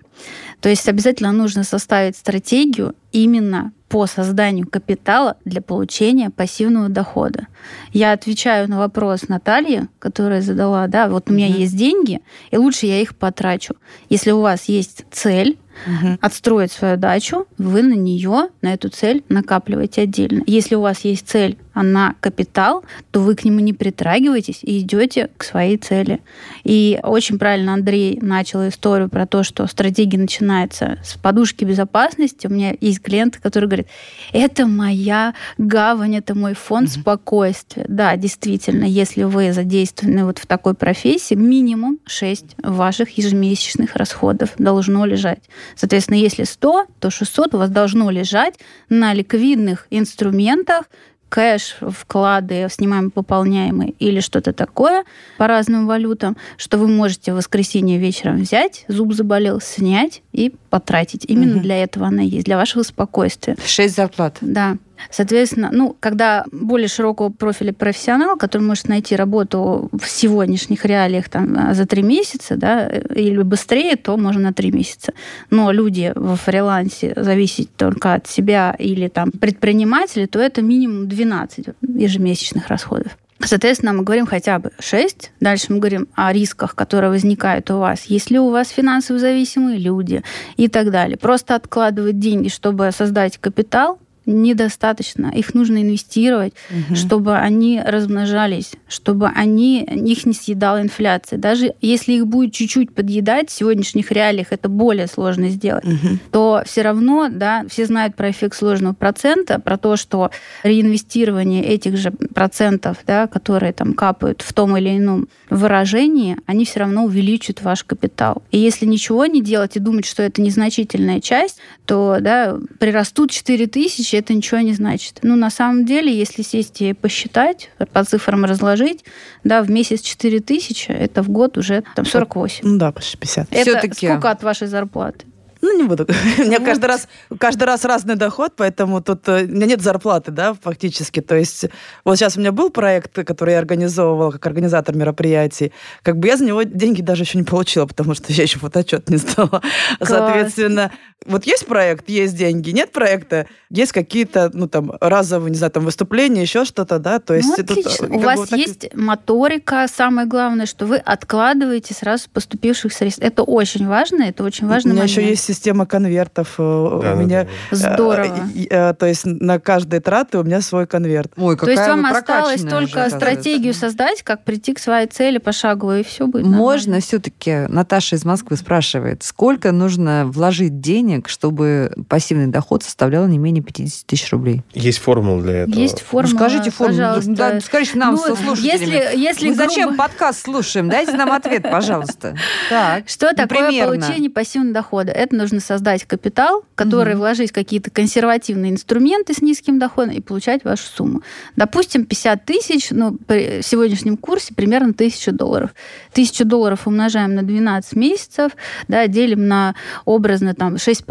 То 0.61 0.69
есть 0.69 0.89
обязательно 0.89 1.33
нужно 1.33 1.65
составить 1.65 2.17
стратегию 2.17 2.95
именно 3.11 3.73
по 3.89 4.07
созданию 4.07 4.67
капитала 4.67 5.37
для 5.45 5.61
получения 5.61 6.31
пассивного 6.31 6.89
дохода. 6.89 7.49
Я 7.93 8.13
отвечаю 8.13 8.69
на 8.71 8.79
вопрос 8.79 9.29
Натальи, 9.29 9.89
которая 9.99 10.41
задала, 10.41 10.87
да, 10.87 11.09
вот 11.09 11.29
у 11.29 11.33
меня 11.35 11.49
mm-hmm. 11.49 11.61
есть 11.61 11.77
деньги, 11.77 12.21
и 12.51 12.57
лучше 12.57 12.87
я 12.87 13.03
их 13.03 13.15
потрачу. 13.15 13.75
Если 14.09 14.31
у 14.31 14.41
вас 14.41 14.65
есть 14.65 15.05
цель, 15.11 15.59
угу. 15.87 16.19
отстроить 16.21 16.73
свою 16.73 16.97
дачу, 16.97 17.47
вы 17.59 17.83
на 17.83 17.95
нее, 17.95 18.49
на 18.61 18.75
эту 18.75 18.89
цель 18.89 19.25
накапливаете 19.29 20.03
отдельно. 20.03 20.43
Если 20.47 20.75
у 20.75 20.81
вас 20.81 21.01
есть 21.01 21.29
цель 21.29 21.57
на 21.75 22.15
капитал, 22.21 22.85
то 23.11 23.21
вы 23.21 23.35
к 23.35 23.45
нему 23.45 23.61
не 23.61 23.73
притрагиваетесь 23.73 24.59
и 24.63 24.81
идете 24.81 25.31
к 25.37 25.45
своей 25.45 25.79
цели. 25.79 26.21
И 26.65 27.01
очень 27.03 27.39
правильно 27.39 27.73
Андрей 27.73 28.19
начал 28.21 28.69
историю 28.69 29.09
про 29.09 29.27
то, 29.27 29.43
что 29.43 29.67
стратегия 29.67 30.19
начинается 30.19 30.99
с 31.03 31.15
подушки 31.15 31.65
безопасности. 31.65 32.47
У 32.47 32.51
меня 32.51 32.75
есть 32.81 33.01
клиенты, 33.01 33.41
которые 33.41 33.69
говорят, 33.69 33.87
это 34.33 34.67
моя 34.67 35.35
гавань, 35.57 36.17
это 36.17 36.35
мой 36.35 36.55
фонд 36.55 36.91
угу. 36.91 37.01
спокойствия. 37.01 37.87
Да, 37.89 38.17
действительно, 38.17 38.85
если 38.85 39.23
вы 39.23 39.53
задействованы 39.53 40.27
вот 40.27 40.39
в 40.39 40.47
такой 40.47 40.75
профессии, 40.75 41.35
минимум 41.35 41.99
6 42.07 42.57
ваших 42.63 43.17
ежемесячных 43.17 43.97
расходов 43.97 44.51
должно 44.59 45.07
лежать. 45.07 45.43
Соответственно, 45.75 46.17
если 46.17 46.45
100, 46.45 46.87
то 47.01 47.11
600 47.11 47.55
у 47.55 47.59
вас 47.59 47.71
должно 47.71 48.11
лежать 48.11 48.55
на 48.89 49.15
ликвидных 49.15 49.87
инструментах, 49.91 50.85
кэш, 51.33 51.77
вклады, 51.81 52.69
снимаемые, 52.71 53.11
пополняемые 53.11 53.95
или 53.99 54.21
что-то 54.21 54.53
такое 54.53 55.05
по 55.39 55.47
разным 55.47 55.87
валютам, 55.87 56.37
что 56.59 56.77
вы 56.77 56.89
можете 56.89 57.33
в 57.33 57.37
воскресенье 57.37 57.99
вечером 57.99 58.43
взять, 58.43 58.85
зуб 58.87 59.15
заболел, 59.15 59.59
снять 59.59 60.23
и 60.33 60.55
потратить. 60.69 61.25
Именно 61.25 61.55
угу. 61.55 61.63
для 61.63 61.83
этого 61.83 62.07
она 62.07 62.21
есть, 62.21 62.45
для 62.45 62.59
вашего 62.59 62.83
спокойствия. 62.83 63.57
Шесть 63.65 63.97
зарплат. 63.97 64.37
Да. 64.43 64.77
Соответственно, 65.11 65.71
ну, 65.73 65.97
когда 65.99 66.45
более 66.53 66.89
широкого 66.89 67.31
профиля 67.31 67.73
профессионал, 67.73 68.37
который 68.37 68.63
может 68.63 68.89
найти 68.89 69.17
работу 69.17 69.89
в 69.93 70.09
сегодняшних 70.09 70.85
реалиях 70.85 71.29
там, 71.29 71.75
за 71.75 71.87
три 71.87 72.03
месяца, 72.03 72.57
да, 72.57 72.87
или 72.89 73.43
быстрее, 73.43 73.97
то 73.97 74.17
можно 74.17 74.41
на 74.43 74.53
три 74.53 74.71
месяца. 74.71 75.13
Но 75.51 75.71
люди 75.73 76.13
во 76.15 76.37
фрилансе 76.37 77.13
зависеть 77.17 77.75
только 77.77 78.15
от 78.15 78.27
себя 78.27 78.75
или 78.79 79.09
там 79.09 79.31
предприниматели, 79.31 80.27
то 80.27 80.39
это 80.39 80.63
минимум 80.63 81.09
12 81.09 81.67
ежемесячных 81.83 82.69
расходов. 82.69 83.17
Соответственно, 83.45 83.93
мы 83.93 84.05
говорим 84.05 84.27
хотя 84.27 84.59
бы 84.59 84.71
6. 84.79 85.33
Дальше 85.41 85.67
мы 85.71 85.79
говорим 85.79 86.09
о 86.15 86.33
рисках, 86.33 86.75
которые 86.75 87.11
возникают 87.11 87.71
у 87.71 87.79
вас. 87.79 88.05
Если 88.05 88.39
у 88.39 88.51
вас 88.51 88.69
финансово 88.69 89.19
зависимые 89.19 89.79
люди 89.79 90.23
и 90.57 90.69
так 90.69 90.91
далее. 90.91 91.17
Просто 91.17 91.57
откладывать 91.57 92.19
деньги, 92.19 92.49
чтобы 92.49 92.91
создать 92.93 93.39
капитал, 93.39 93.99
недостаточно. 94.27 95.33
Их 95.35 95.55
нужно 95.55 95.83
инвестировать, 95.83 96.55
угу. 96.71 96.97
чтобы 96.97 97.37
они 97.37 97.81
размножались, 97.85 98.73
чтобы 98.89 99.29
они, 99.29 99.83
их 99.83 100.27
не 100.27 100.33
съедала 100.33 100.81
инфляция. 100.81 101.39
Даже 101.39 101.75
если 101.81 102.13
их 102.13 102.27
будет 102.27 102.53
чуть-чуть 102.53 102.95
подъедать, 102.95 103.51
в 103.51 103.53
сегодняшних 103.53 104.11
реалиях 104.13 104.49
это 104.51 104.69
более 104.69 105.07
сложно 105.07 105.49
сделать, 105.49 105.85
угу. 105.85 106.19
то 106.31 106.63
все 106.67 106.83
равно, 106.83 107.29
да, 107.31 107.65
все 107.69 107.87
знают 107.87 108.15
про 108.15 108.31
эффект 108.31 108.57
сложного 108.57 108.95
процента, 108.95 109.59
про 109.59 109.77
то, 109.77 109.97
что 109.97 110.31
реинвестирование 110.63 111.65
этих 111.65 111.97
же 111.97 112.11
процентов, 112.11 112.99
да, 113.07 113.27
которые 113.27 113.73
там 113.73 113.95
капают 113.95 114.43
в 114.43 114.53
том 114.53 114.77
или 114.77 114.97
ином 114.97 115.29
выражении, 115.51 116.37
они 116.47 116.65
все 116.65 116.81
равно 116.81 117.05
увеличат 117.05 117.63
ваш 117.63 117.85
капитал. 117.85 118.43
И 118.51 118.59
если 118.59 118.87
ничего 118.87 119.27
не 119.27 119.43
делать 119.43 119.77
и 119.77 119.81
думать, 119.81 120.07
что 120.07 120.23
это 120.23 120.41
незначительная 120.41 121.21
часть, 121.21 121.59
то 121.87 122.19
да, 122.21 122.57
прирастут 122.79 123.31
4 123.31 123.67
тысячи, 123.67 124.17
это 124.23 124.35
ничего 124.35 124.61
не 124.61 124.73
значит. 124.73 125.19
Ну, 125.23 125.37
на 125.37 125.51
самом 125.51 125.85
деле, 125.85 126.17
если 126.17 126.43
сесть 126.43 126.81
и 126.81 126.93
посчитать, 126.93 127.71
по 127.93 128.05
цифрам 128.05 128.45
разложить, 128.45 129.05
да, 129.45 129.63
в 129.63 129.71
месяц 129.71 130.01
4 130.01 130.41
тысячи, 130.41 130.91
это 130.91 131.23
в 131.23 131.29
год 131.29 131.59
уже 131.59 131.85
там 131.95 132.05
48. 132.05 132.61
Ну 132.63 132.79
да, 132.79 132.93
почти 132.93 133.17
50. 133.17 133.49
Это 133.51 133.63
Все-таки... 133.63 134.07
сколько 134.07 134.31
от 134.31 134.43
вашей 134.43 134.69
зарплаты? 134.69 135.27
Ну, 135.63 135.77
не 135.77 135.85
буду. 135.85 136.07
У 136.39 136.43
меня 136.43 136.59
каждый 136.59 136.87
раз, 136.87 137.09
каждый 137.39 137.65
раз 137.65 137.85
разный 137.85 138.17
доход, 138.17 138.53
поэтому 138.57 139.01
тут 139.01 139.29
э, 139.29 139.45
у 139.45 139.49
меня 139.49 139.67
нет 139.67 139.81
зарплаты, 139.81 140.33
да, 140.33 140.55
фактически. 140.55 141.21
То 141.21 141.37
есть 141.37 141.67
вот 142.05 142.17
сейчас 142.17 142.37
у 142.37 142.41
меня 142.41 142.51
был 142.51 142.71
проект, 142.71 143.13
который 143.25 143.53
я 143.53 143.59
организовывала 143.59 144.33
как 144.33 144.45
организатор 144.45 144.97
мероприятий. 144.97 145.73
Как 146.03 146.19
бы 146.19 146.27
я 146.27 146.37
за 146.37 146.45
него 146.45 146.65
деньги 146.65 147.01
даже 147.01 147.23
еще 147.23 147.39
не 147.39 147.45
получила, 147.45 147.87
потому 147.87 148.15
что 148.15 148.33
я 148.33 148.43
еще 148.43 148.59
фотоотчет 148.59 149.09
не 149.09 149.19
сдала. 149.19 149.63
Соответственно, 150.03 150.91
вот 151.27 151.45
есть 151.45 151.67
проект, 151.67 152.09
есть 152.09 152.37
деньги, 152.37 152.71
нет 152.71 152.93
проекта, 152.93 153.47
есть 153.71 153.93
какие-то, 153.93 154.51
ну, 154.53 154.69
там, 154.69 154.93
разовые, 155.01 155.51
не 155.51 155.57
знаю, 155.57 155.71
там, 155.71 155.85
выступления, 155.85 156.43
еще 156.43 156.65
что-то, 156.65 156.99
да, 156.99 157.19
то 157.19 157.35
есть... 157.35 157.49
Ну, 157.49 157.55
отлично. 157.55 158.09
Тут, 158.09 158.17
У 158.17 158.19
вас 158.21 158.39
вот 158.39 158.53
есть 158.53 158.81
так... 158.81 158.95
моторика, 158.95 159.87
самое 159.93 160.27
главное, 160.27 160.67
что 160.67 160.87
вы 160.87 160.97
откладываете 160.97 161.95
сразу 161.95 162.29
поступивших 162.31 162.93
средств. 162.93 163.23
Это 163.23 163.43
очень 163.43 163.87
важно, 163.87 164.25
это 164.25 164.45
очень 164.45 164.67
важно. 164.67 164.91
У 164.91 164.93
меня 164.95 165.03
момент. 165.03 165.19
еще 165.19 165.29
есть 165.29 165.45
система 165.45 165.87
конвертов. 165.87 166.55
Э, 166.59 167.01
да, 167.03 167.13
у 167.13 167.17
меня... 167.17 167.45
Да, 167.71 167.79
да. 167.79 167.95
Здорово. 167.95 168.49
Э, 168.71 168.95
то 168.95 169.07
есть 169.07 169.23
на 169.25 169.59
каждой 169.59 170.01
траты 170.01 170.39
у 170.39 170.43
меня 170.43 170.61
свой 170.61 170.87
конверт. 170.87 171.33
Ой, 171.37 171.57
какая 171.57 171.77
То 171.77 171.81
есть 171.81 171.91
вам 171.91 172.07
осталось 172.07 172.63
только 172.63 173.07
уже, 173.07 173.11
стратегию 173.11 173.75
создать, 173.75 174.23
как 174.23 174.45
прийти 174.45 174.75
к 174.75 174.79
своей 174.79 175.07
цели 175.07 175.39
пошагово, 175.39 176.01
и 176.01 176.05
все 176.05 176.27
будет 176.27 176.47
Можно 176.47 177.01
все-таки, 177.01 177.67
Наташа 177.69 178.17
из 178.17 178.25
Москвы 178.25 178.57
спрашивает, 178.57 179.23
сколько 179.23 179.73
нужно 179.73 180.25
вложить 180.27 180.81
денег 180.81 181.12
денег, 181.13 181.29
чтобы 181.29 181.93
пассивный 182.09 182.47
доход 182.47 182.83
составлял 182.83 183.27
не 183.27 183.39
менее 183.39 183.63
50 183.63 184.07
тысяч 184.07 184.31
рублей? 184.33 184.63
Есть 184.73 184.99
формула 184.99 185.43
для 185.43 185.53
этого. 185.63 185.79
Есть 185.79 186.01
формула, 186.01 186.33
ну, 186.33 186.39
скажите 186.39 186.71
формулу. 186.71 186.99
пожалуйста. 186.99 187.33
Да, 187.33 187.61
скажите 187.61 187.99
нам, 187.99 188.15
Ну, 188.15 188.55
если- 188.57 189.17
если 189.19 189.49
Мы 189.49 189.55
зачем 189.55 189.89
грубо- 189.91 190.05
подкаст 190.05 190.43
слушаем? 190.45 190.89
Дайте 190.89 191.13
нам 191.13 191.33
ответ, 191.33 191.63
пожалуйста. 191.63 192.37
Так. 192.71 193.09
Что 193.09 193.31
Ну, 193.31 193.37
такое 193.37 193.69
примерно. 193.69 193.97
получение 194.01 194.31
пассивного 194.31 194.73
дохода? 194.75 195.13
Это 195.13 195.37
нужно 195.37 195.61
создать 195.61 196.05
капитал, 196.05 196.65
который 196.75 197.13
Мгм. 197.15 197.21
вложить 197.21 197.51
в 197.51 197.55
какие-то 197.55 197.91
консервативные 197.91 198.73
инструменты 198.73 199.35
с 199.35 199.43
низким 199.43 199.79
доходом 199.79 200.15
и 200.15 200.21
получать 200.21 200.65
вашу 200.65 200.85
сумму. 200.85 201.23
Допустим, 201.57 202.07
50 202.07 202.45
тысяч, 202.45 202.89
ну, 202.91 203.17
при 203.27 203.61
сегодняшнем 203.63 204.17
курсе 204.17 204.55
примерно 204.55 204.93
1000 204.95 205.33
долларов. 205.33 205.71
1000 206.13 206.45
долларов 206.45 206.87
умножаем 206.87 207.35
на 207.35 207.43
12 207.43 207.95
месяцев, 207.97 208.53
да, 208.89 209.07
делим 209.07 209.47
на 209.49 209.75
образно 210.05 210.55
там 210.55 210.77
6% 210.79 211.02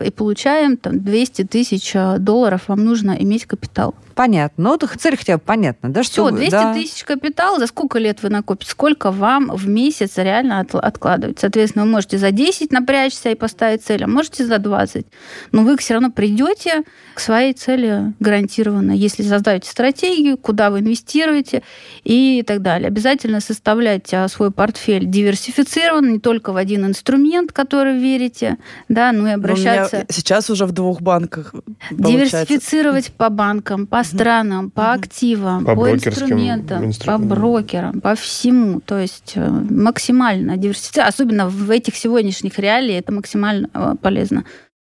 и 0.00 0.10
получаем 0.10 0.76
там 0.76 1.00
200 1.00 1.44
тысяч 1.44 1.92
э, 1.94 2.18
долларов. 2.18 2.62
Вам 2.68 2.84
нужно 2.84 3.16
иметь 3.18 3.46
капитал. 3.46 3.94
Понятно. 4.14 4.64
Ну, 4.64 4.70
вот 4.70 4.84
цель 5.00 5.16
хотя 5.16 5.38
бы 5.38 5.42
понятна, 5.42 5.88
да? 5.88 6.02
Все, 6.02 6.28
что 6.28 6.30
200 6.30 6.50
да. 6.50 6.74
тысяч 6.74 7.04
капитал, 7.04 7.58
за 7.58 7.66
сколько 7.66 7.98
лет 7.98 8.22
вы 8.22 8.28
накопите, 8.28 8.70
сколько 8.70 9.10
вам 9.10 9.50
в 9.50 9.66
месяц 9.66 10.18
реально 10.18 10.60
от- 10.60 10.74
откладывать. 10.74 11.38
Соответственно, 11.38 11.86
вы 11.86 11.90
можете 11.92 12.18
за 12.18 12.30
10 12.30 12.70
напрячься 12.70 13.30
и 13.30 13.34
поставить 13.34 13.82
цель, 13.82 14.04
а 14.04 14.06
можете 14.06 14.44
за 14.44 14.58
20. 14.58 15.06
Но 15.52 15.62
вы 15.62 15.76
все 15.78 15.94
равно 15.94 16.10
придете 16.10 16.82
к 17.14 17.20
своей 17.20 17.54
цели 17.54 18.12
гарантированно, 18.20 18.92
если 18.92 19.22
создаете 19.22 19.70
стратегию, 19.70 20.36
куда 20.36 20.70
вы 20.70 20.80
инвестируете 20.80 21.62
и 22.04 22.42
так 22.46 22.60
далее. 22.60 22.88
Обязательно 22.88 23.40
составлять 23.40 24.12
а, 24.12 24.28
свой 24.28 24.50
портфель 24.50 25.06
диверсифицированно, 25.06 26.10
не 26.10 26.20
только 26.20 26.52
в 26.52 26.56
один 26.56 26.84
инструмент, 26.84 27.52
который 27.52 27.98
верите, 27.98 28.58
да, 28.88 29.09
но 29.12 29.18
и 29.18 29.20
Ну, 29.20 29.22
у 29.22 29.24
меня 29.26 29.34
обращаться 29.34 30.04
сейчас 30.08 30.50
уже 30.50 30.66
в 30.66 30.72
двух 30.72 31.00
банках 31.00 31.52
получается. 31.52 32.44
Диверсифицировать 32.46 33.12
по 33.12 33.30
банкам, 33.30 33.86
по 33.86 34.04
странам, 34.04 34.70
по 34.70 34.92
активам, 34.92 35.64
По 35.64 35.74
по, 35.74 35.92
инструментам, 35.92 36.84
инструментам. 36.84 37.28
по 37.28 37.34
брокерам, 37.34 38.00
по 38.00 38.14
всему. 38.14 38.80
То 38.80 38.98
есть 38.98 39.32
э, 39.34 39.48
максимально 39.48 40.56
диверсифицировать. 40.56 41.14
Особенно 41.14 41.48
в 41.48 41.70
этих 41.70 41.96
сегодняшних 41.96 42.58
реалиях 42.58 43.00
это 43.02 43.12
максимально 43.12 43.68
э, 43.72 43.94
полезно. 44.00 44.44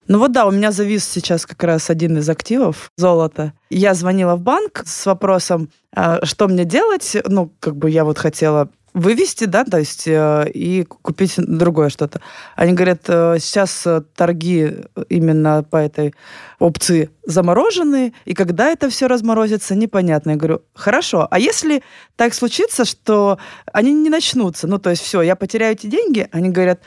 Ну 0.07 0.19
вот 0.19 0.31
да, 0.31 0.45
у 0.47 0.51
меня 0.51 0.71
завис 0.71 1.05
сейчас 1.05 1.45
как 1.45 1.61
раз 1.63 1.89
один 1.89 2.17
из 2.17 2.29
активов, 2.29 2.91
золото. 2.97 3.51
Я 3.69 3.93
звонила 3.93 4.35
в 4.35 4.41
банк 4.41 4.83
с 4.85 5.05
вопросом, 5.05 5.69
а, 5.93 6.25
что 6.25 6.47
мне 6.47 6.63
делать. 6.63 7.17
Ну, 7.25 7.51
как 7.59 7.75
бы 7.75 7.89
я 7.89 8.05
вот 8.05 8.17
хотела 8.17 8.69
вывести, 8.97 9.45
да, 9.45 9.63
то 9.63 9.77
есть 9.77 10.07
э, 10.07 10.49
и 10.53 10.83
купить 10.83 11.35
другое 11.37 11.89
что-то. 11.89 12.19
Они 12.55 12.73
говорят, 12.73 13.03
э, 13.07 13.37
сейчас 13.39 13.85
э, 13.85 14.01
торги 14.15 14.85
именно 15.07 15.63
по 15.63 15.77
этой 15.77 16.15
опции 16.59 17.11
заморожены, 17.23 18.13
и 18.25 18.33
когда 18.33 18.69
это 18.69 18.89
все 18.89 19.07
разморозится, 19.07 19.75
непонятно. 19.75 20.31
Я 20.31 20.35
говорю, 20.37 20.61
хорошо, 20.73 21.27
а 21.29 21.39
если 21.39 21.83
так 22.15 22.33
случится, 22.33 22.85
что 22.85 23.37
они 23.71 23.93
не 23.93 24.09
начнутся, 24.09 24.67
ну, 24.67 24.79
то 24.79 24.89
есть 24.89 25.03
все, 25.03 25.21
я 25.21 25.35
потеряю 25.35 25.73
эти 25.73 25.85
деньги, 25.87 26.27
они 26.31 26.49
говорят, 26.49 26.81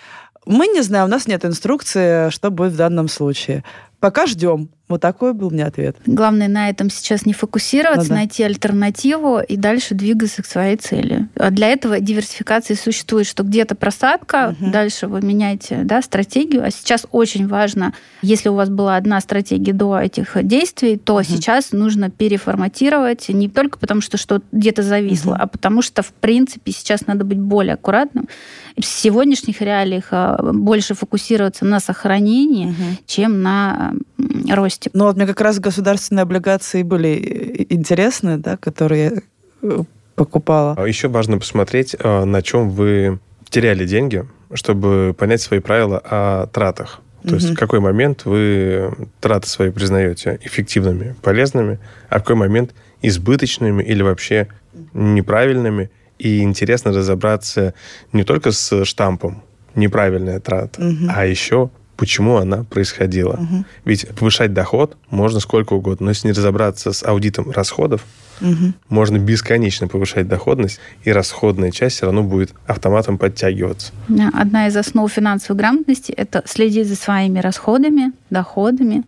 мы 0.46 0.66
не 0.66 0.82
знаем, 0.82 1.06
у 1.06 1.10
нас 1.10 1.28
нет 1.28 1.44
инструкции, 1.44 2.30
что 2.30 2.50
будет 2.50 2.72
в 2.72 2.76
данном 2.76 3.08
случае. 3.08 3.62
Пока 4.00 4.26
ждем. 4.26 4.70
Вот 4.90 5.00
такой 5.00 5.34
был 5.34 5.50
мне 5.50 5.64
ответ. 5.64 5.96
Главное 6.04 6.48
на 6.48 6.68
этом 6.68 6.90
сейчас 6.90 7.24
не 7.24 7.32
фокусироваться, 7.32 8.02
Ну 8.02 8.08
да. 8.08 8.14
найти 8.16 8.42
альтернативу 8.42 9.38
и 9.38 9.56
дальше 9.56 9.94
двигаться 9.94 10.42
к 10.42 10.46
своей 10.46 10.76
цели. 10.76 11.28
А 11.36 11.50
Для 11.50 11.68
этого 11.68 12.00
диверсификации 12.00 12.74
существует, 12.74 13.26
что 13.28 13.44
где-то 13.44 13.76
просадка, 13.76 14.56
Мгм. 14.60 14.72
дальше 14.72 15.06
вы 15.06 15.22
меняете 15.22 15.82
да, 15.84 16.02
стратегию. 16.02 16.64
А 16.64 16.70
сейчас 16.72 17.06
очень 17.12 17.46
важно, 17.46 17.94
если 18.20 18.48
у 18.48 18.54
вас 18.54 18.68
была 18.68 18.96
одна 18.96 19.20
стратегия 19.20 19.72
до 19.72 19.96
этих 19.96 20.36
действий, 20.44 20.96
то 20.96 21.22
сейчас 21.22 21.70
нужно 21.70 22.10
переформатировать 22.10 23.28
не 23.28 23.48
только 23.48 23.78
потому, 23.78 24.00
что 24.00 24.16
что 24.18 24.42
где-то 24.50 24.82
зависло, 24.82 25.34
Мгм. 25.34 25.42
а 25.42 25.46
потому 25.46 25.82
что, 25.82 26.02
в 26.02 26.12
принципе, 26.12 26.72
сейчас 26.72 27.06
надо 27.06 27.24
быть 27.24 27.38
более 27.38 27.74
аккуратным. 27.74 28.28
В 28.76 28.84
сегодняшних 28.84 29.60
реалиях 29.60 30.08
а, 30.10 30.36
больше 30.52 30.94
фокусироваться 30.94 31.64
на 31.64 31.78
сохранении, 31.78 32.74
чем 33.06 33.42
на 33.42 33.92
м, 34.18 34.44
росте. 34.80 34.90
Ну 34.94 35.04
вот 35.04 35.16
мне 35.16 35.26
как 35.26 35.40
раз 35.40 35.58
государственные 35.58 36.22
облигации 36.22 36.82
были 36.82 37.10
э, 37.10 37.66
интересны, 37.74 38.38
да, 38.38 38.56
которые 38.56 39.22
э, 39.62 39.78
покупала. 40.14 40.74
А 40.76 40.86
Еще 40.86 41.08
важно 41.08 41.38
посмотреть, 41.38 41.96
а, 41.98 42.24
на 42.24 42.42
чем 42.42 42.70
вы 42.70 43.18
теряли 43.48 43.86
деньги, 43.86 44.26
чтобы 44.54 45.14
понять 45.18 45.40
свои 45.40 45.60
правила 45.60 46.00
о 46.04 46.46
тратах. 46.46 47.00
То 47.22 47.34
есть 47.34 47.48
Мгм. 47.48 47.56
в 47.56 47.58
какой 47.58 47.80
момент 47.80 48.24
вы 48.24 48.92
траты 49.20 49.46
свои 49.48 49.70
признаете 49.70 50.38
эффективными, 50.42 51.14
полезными, 51.22 51.78
а 52.08 52.18
в 52.18 52.22
какой 52.22 52.36
момент 52.36 52.72
избыточными 53.02 53.82
или 53.82 54.02
вообще 54.02 54.48
неправильными. 54.94 55.90
И 56.18 56.40
интересно 56.42 56.92
разобраться 56.92 57.72
не 58.12 58.24
только 58.24 58.52
с 58.52 58.84
штампом 58.84 59.42
неправильная 59.74 60.40
трата, 60.40 60.82
Мгм. 60.82 61.10
а 61.14 61.24
еще 61.26 61.70
почему 62.00 62.38
она 62.38 62.64
происходила. 62.64 63.36
Мгм. 63.36 63.66
Ведь 63.84 64.08
повышать 64.08 64.54
доход 64.54 64.96
можно 65.10 65.38
сколько 65.38 65.74
угодно, 65.74 66.06
но 66.06 66.10
если 66.12 66.28
не 66.28 66.32
разобраться 66.32 66.92
с 66.94 67.04
аудитом 67.04 67.50
расходов, 67.50 68.06
Мгм. 68.40 68.72
можно 68.88 69.18
бесконечно 69.18 69.86
повышать 69.86 70.26
доходность, 70.26 70.80
и 71.04 71.12
расходная 71.12 71.70
часть 71.70 71.96
все 71.96 72.06
равно 72.06 72.22
будет 72.22 72.54
автоматом 72.66 73.18
подтягиваться. 73.18 73.92
Одна 74.32 74.66
из 74.68 74.76
основ 74.78 75.12
финансовой 75.12 75.58
грамотности– 75.58 76.10
это 76.16 76.42
следить 76.46 76.88
за 76.88 76.96
своими 76.96 77.38
расходами, 77.38 78.12
доходами 78.30 79.02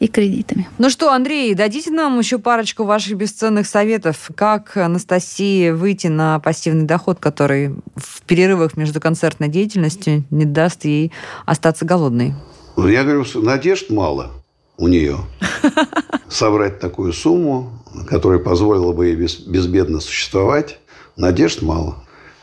и 0.00 0.08
кредитами. 0.08 0.68
Ну 0.78 0.90
что, 0.90 1.12
Андрей, 1.12 1.54
дадите 1.54 1.90
нам 1.90 2.18
еще 2.18 2.38
парочку 2.38 2.84
ваших 2.84 3.16
бесценных 3.16 3.66
советов, 3.66 4.30
как 4.34 4.76
Анастасии 4.76 5.70
выйти 5.70 6.08
на 6.08 6.38
пассивный 6.40 6.84
доход, 6.84 7.18
который 7.20 7.74
в 7.96 8.22
перерывах 8.26 8.76
между 8.76 9.00
концертной 9.00 9.48
деятельностью 9.48 10.24
не 10.30 10.44
даст 10.44 10.84
ей 10.84 11.12
остаться 11.46 11.84
голодной. 11.84 12.34
Ну, 12.76 12.88
Я 12.88 13.04
говорю, 13.04 13.24
что 13.24 13.40
надежд 13.40 13.90
мало 13.90 14.32
у 14.76 14.88
нее. 14.88 15.18
Собрать 16.28 16.80
такую 16.80 17.12
сумму, 17.12 17.70
которая 18.08 18.40
позволила 18.40 18.92
бы 18.92 19.06
ей 19.06 19.14
без- 19.16 19.38
безбедно 19.40 20.00
существовать, 20.00 20.80
надежд 21.16 21.62
мало. 21.62 21.96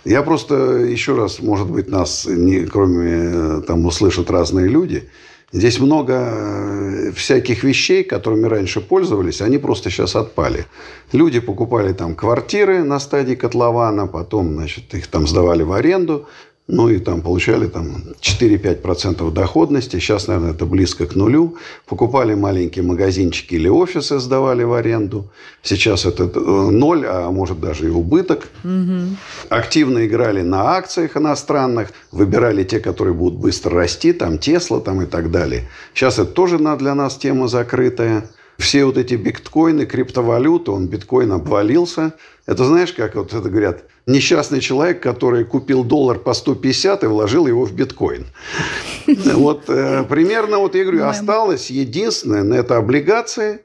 Я 0.06 0.24
просто 0.24 0.56
еще 0.78 1.16
раз, 1.16 1.40
может 1.42 1.70
быть, 1.70 1.90
нас, 1.90 2.26
не, 2.26 2.66
кроме 2.66 3.12
э, 3.12 3.62
там, 3.68 3.86
услышат 3.86 4.32
разные 4.32 4.68
люди, 4.68 5.10
здесь 5.52 5.80
много 5.80 6.14
э, 6.14 7.12
всяких 7.12 7.64
вещей, 7.64 8.04
которыми 8.04 8.48
раньше 8.48 8.82
пользовались, 8.82 9.42
они 9.42 9.58
просто 9.58 9.90
сейчас 9.90 10.16
отпали. 10.16 10.66
Люди 11.14 11.40
покупали 11.40 11.94
там 11.94 12.16
квартиры 12.16 12.84
на 12.84 13.00
стадии 13.00 13.36
котлована, 13.36 14.08
потом, 14.08 14.54
значит, 14.54 14.94
их 14.94 15.08
там 15.08 15.28
сдавали 15.28 15.64
в 15.64 15.74
аренду, 15.74 16.28
ну 16.68 16.90
и 16.90 17.00
там 17.00 17.22
получали 17.22 17.68
там 17.68 18.04
4-5% 18.22 19.32
доходности. 19.32 19.98
Сейчас, 20.00 20.28
наверное, 20.28 20.52
это 20.52 20.66
близко 20.66 21.06
к 21.06 21.16
нулю. 21.16 21.58
Покупали 21.86 22.34
маленькие 22.34 22.86
магазинчики 22.86 23.56
или 23.56 23.68
офисы, 23.68 24.20
сдавали 24.20 24.64
в 24.64 24.74
аренду. 24.74 25.30
Сейчас 25.64 26.06
это 26.06 26.32
э, 26.34 26.40
ноль, 26.72 27.06
а 27.06 27.30
может 27.32 27.60
даже 27.60 27.88
и 27.88 27.90
убыток. 27.90 28.48
Активно 29.50 30.06
играли 30.06 30.42
на 30.44 30.76
акциях 30.78 31.18
иностранных, 31.18 31.90
выбирали 32.12 32.64
те, 32.64 32.80
которые 32.80 33.14
будут 33.14 33.40
быстро 33.40 33.76
расти, 33.76 34.14
там 34.14 34.38
Тесла 34.38 34.80
там 34.80 35.02
и 35.02 35.06
так 35.06 35.30
далее. 35.32 35.68
Сейчас 35.94 36.20
это 36.20 36.32
тоже 36.32 36.58
для 36.58 36.96
нас 36.96 37.18
тема 37.18 37.48
закрытая. 37.48 38.30
Все 38.62 38.86
вот 38.86 38.98
эти 38.98 39.16
биткоины, 39.16 39.86
криптовалюты, 39.86 40.72
он 40.72 40.88
биткоин 40.88 41.32
обвалился. 41.32 42.14
Это 42.46 42.64
знаешь, 42.66 42.94
как 42.94 43.16
вот 43.16 43.34
это 43.34 43.50
говорят, 43.50 43.86
несчастный 44.06 44.62
человек, 44.62 45.02
который 45.02 45.46
купил 45.46 45.84
доллар 45.84 46.20
по 46.20 46.34
150 46.34 47.04
и 47.04 47.08
вложил 47.08 47.48
его 47.48 47.66
в 47.66 47.74
биткоин. 47.74 48.28
Вот 49.08 49.64
э, 49.68 50.04
примерно, 50.04 50.60
вот 50.60 50.76
я 50.76 50.84
говорю, 50.84 51.06
осталось 51.06 51.72
единственное, 51.72 52.44
на 52.44 52.54
это 52.54 52.78
облигации 52.78 53.62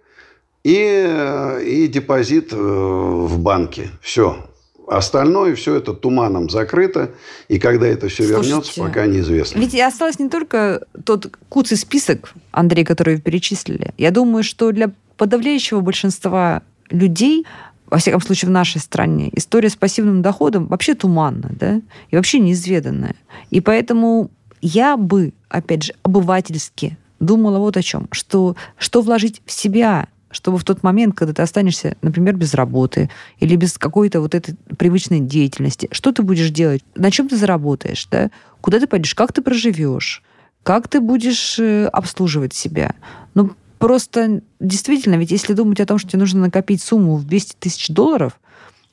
и, 0.64 1.04
э, 1.06 1.62
и 1.62 1.86
депозит 1.88 2.52
э, 2.52 2.56
в 2.56 3.38
банке. 3.38 3.90
Все. 4.00 4.46
Остальное 4.86 5.54
все 5.56 5.74
это 5.74 5.92
туманом 5.94 6.48
закрыто. 6.48 7.10
И 7.48 7.58
когда 7.58 7.86
это 7.86 8.08
все 8.08 8.24
вернется, 8.24 8.72
Слушайте, 8.72 8.82
пока 8.82 9.06
неизвестно. 9.06 9.58
Ведь 9.58 9.74
осталось 9.80 10.18
не 10.18 10.28
только 10.28 10.86
тот 11.04 11.34
куцый 11.48 11.76
список, 11.76 12.32
Андрей, 12.52 12.84
который 12.84 13.16
вы 13.16 13.20
перечислили. 13.20 13.92
Я 13.98 14.10
думаю, 14.12 14.44
что 14.44 14.70
для 14.70 14.92
подавляющего 15.16 15.80
большинства 15.80 16.62
людей, 16.90 17.46
во 17.86 17.98
всяком 17.98 18.20
случае 18.20 18.48
в 18.48 18.52
нашей 18.52 18.80
стране, 18.80 19.30
история 19.32 19.70
с 19.70 19.76
пассивным 19.76 20.22
доходом 20.22 20.66
вообще 20.66 20.94
туманна, 20.94 21.50
да, 21.58 21.80
и 22.10 22.16
вообще 22.16 22.38
неизведанная. 22.38 23.16
И 23.50 23.60
поэтому 23.60 24.30
я 24.60 24.96
бы, 24.96 25.32
опять 25.48 25.84
же, 25.84 25.94
обывательски 26.02 26.96
думала 27.18 27.58
вот 27.58 27.76
о 27.76 27.82
чем, 27.82 28.08
что, 28.12 28.56
что 28.78 29.00
вложить 29.00 29.42
в 29.46 29.52
себя, 29.52 30.08
чтобы 30.30 30.58
в 30.58 30.64
тот 30.64 30.82
момент, 30.82 31.14
когда 31.14 31.32
ты 31.32 31.42
останешься, 31.42 31.96
например, 32.02 32.36
без 32.36 32.54
работы 32.54 33.10
или 33.38 33.56
без 33.56 33.78
какой-то 33.78 34.20
вот 34.20 34.34
этой 34.34 34.56
привычной 34.76 35.20
деятельности, 35.20 35.88
что 35.92 36.12
ты 36.12 36.22
будешь 36.22 36.50
делать, 36.50 36.82
на 36.94 37.10
чем 37.10 37.28
ты 37.28 37.36
заработаешь, 37.36 38.06
да? 38.10 38.30
куда 38.60 38.80
ты 38.80 38.86
пойдешь, 38.86 39.14
как 39.14 39.32
ты 39.32 39.42
проживешь, 39.42 40.22
как 40.62 40.88
ты 40.88 41.00
будешь 41.00 41.58
э, 41.58 41.86
обслуживать 41.86 42.54
себя? 42.54 42.94
Ну, 43.34 43.52
просто 43.78 44.42
действительно, 44.58 45.14
ведь 45.14 45.30
если 45.30 45.52
думать 45.52 45.80
о 45.80 45.86
том, 45.86 45.98
что 45.98 46.10
тебе 46.10 46.20
нужно 46.20 46.40
накопить 46.40 46.82
сумму 46.82 47.16
в 47.16 47.24
200 47.24 47.56
тысяч 47.58 47.88
долларов, 47.88 48.38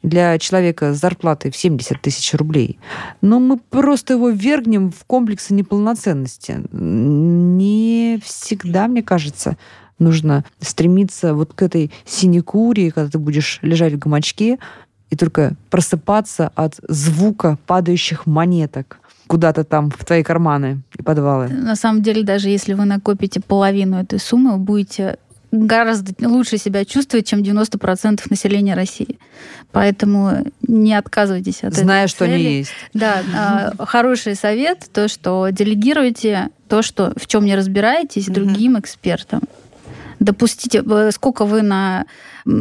для 0.03 0.37
человека 0.37 0.93
с 0.93 0.99
зарплатой 0.99 1.49
в 1.49 1.55
70 1.55 2.01
тысяч 2.01 2.33
рублей, 2.33 2.77
но 3.21 3.39
мы 3.39 3.57
просто 3.57 4.13
его 4.13 4.29
вергнем 4.29 4.91
в 4.91 5.05
комплексы 5.05 5.53
неполноценности. 5.53 6.61
Не 6.71 8.19
всегда, 8.23 8.87
мне 8.87 9.01
кажется, 9.01 9.57
нужно 10.03 10.43
стремиться 10.59 11.33
вот 11.33 11.53
к 11.53 11.61
этой 11.61 11.91
синекуре, 12.05 12.91
когда 12.91 13.09
ты 13.09 13.17
будешь 13.17 13.59
лежать 13.61 13.93
в 13.93 13.99
гамачке 13.99 14.59
и 15.09 15.15
только 15.15 15.53
просыпаться 15.69 16.51
от 16.55 16.75
звука 16.87 17.57
падающих 17.65 18.25
монеток 18.25 18.99
куда-то 19.27 19.63
там 19.63 19.89
в 19.89 20.03
твои 20.05 20.21
карманы 20.21 20.81
и 20.97 21.01
подвалы. 21.01 21.47
На 21.47 21.75
самом 21.75 22.01
деле, 22.01 22.23
даже 22.23 22.49
если 22.49 22.73
вы 22.73 22.85
накопите 22.85 23.39
половину 23.39 23.97
этой 23.97 24.19
суммы, 24.19 24.53
вы 24.53 24.57
будете 24.57 25.17
гораздо 25.53 26.13
лучше 26.27 26.57
себя 26.57 26.83
чувствовать, 26.83 27.27
чем 27.27 27.41
90% 27.41 28.21
населения 28.29 28.73
России. 28.73 29.19
Поэтому 29.71 30.45
не 30.67 30.95
отказывайтесь 30.95 31.63
от 31.63 31.75
Зная, 31.75 32.05
этой 32.05 32.09
что 32.09 32.25
цели. 32.25 32.33
они 32.33 32.57
есть. 32.57 32.71
Да, 32.93 33.21
а, 33.35 33.85
хороший 33.85 34.35
совет, 34.35 34.89
то, 34.91 35.07
что 35.07 35.47
делегируйте 35.51 36.49
то, 36.67 36.81
что, 36.81 37.13
в 37.15 37.27
чем 37.27 37.45
не 37.45 37.55
разбираетесь, 37.55 38.25
другим 38.25 38.79
экспертам. 38.79 39.41
Допустите, 40.23 40.83
э, 40.85 41.11
сколько 41.11 41.45
вы 41.45 41.61
на 41.61 42.05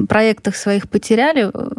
проектах 0.09 0.57
своих 0.57 0.88
потеряли, 0.88 1.51
э, 1.53 1.70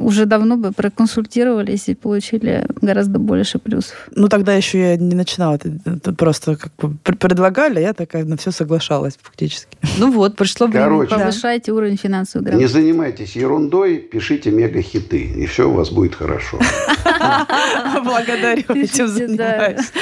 уже 0.00 0.26
давно 0.26 0.56
бы 0.56 0.72
проконсультировались 0.72 1.88
и 1.88 1.94
получили 1.94 2.66
гораздо 2.80 3.18
больше 3.18 3.58
плюсов. 3.58 4.08
Ну, 4.14 4.28
тогда 4.28 4.54
еще 4.54 4.78
я 4.80 4.96
не 4.96 5.14
начинала. 5.14 5.58
Это, 5.84 6.12
просто 6.12 6.56
как 6.56 6.72
бы 6.76 6.96
пр- 7.02 7.16
предлагали, 7.16 7.78
а 7.78 7.82
я 7.82 7.92
такая 7.92 8.24
на 8.24 8.36
все 8.36 8.50
соглашалась 8.50 9.18
фактически. 9.22 9.76
Ну 9.98 10.10
вот, 10.10 10.36
пришло 10.36 10.66
время. 10.66 10.84
Короче, 10.86 11.10
Да. 11.16 11.18
Повышайте 11.26 11.72
уровень 11.72 11.96
финансовой 11.96 12.44
Не 12.44 12.50
грамотности. 12.50 12.72
занимайтесь 12.76 13.36
ерундой, 13.36 13.98
пишите 13.98 14.50
мега-хиты, 14.50 15.18
и 15.18 15.46
все 15.46 15.68
у 15.68 15.72
вас 15.74 15.90
будет 15.90 16.14
хорошо. 16.14 16.58
Благодарю, 18.04 18.62
этим 18.74 19.06
да. 19.06 19.12
занимаюсь. 19.12 19.92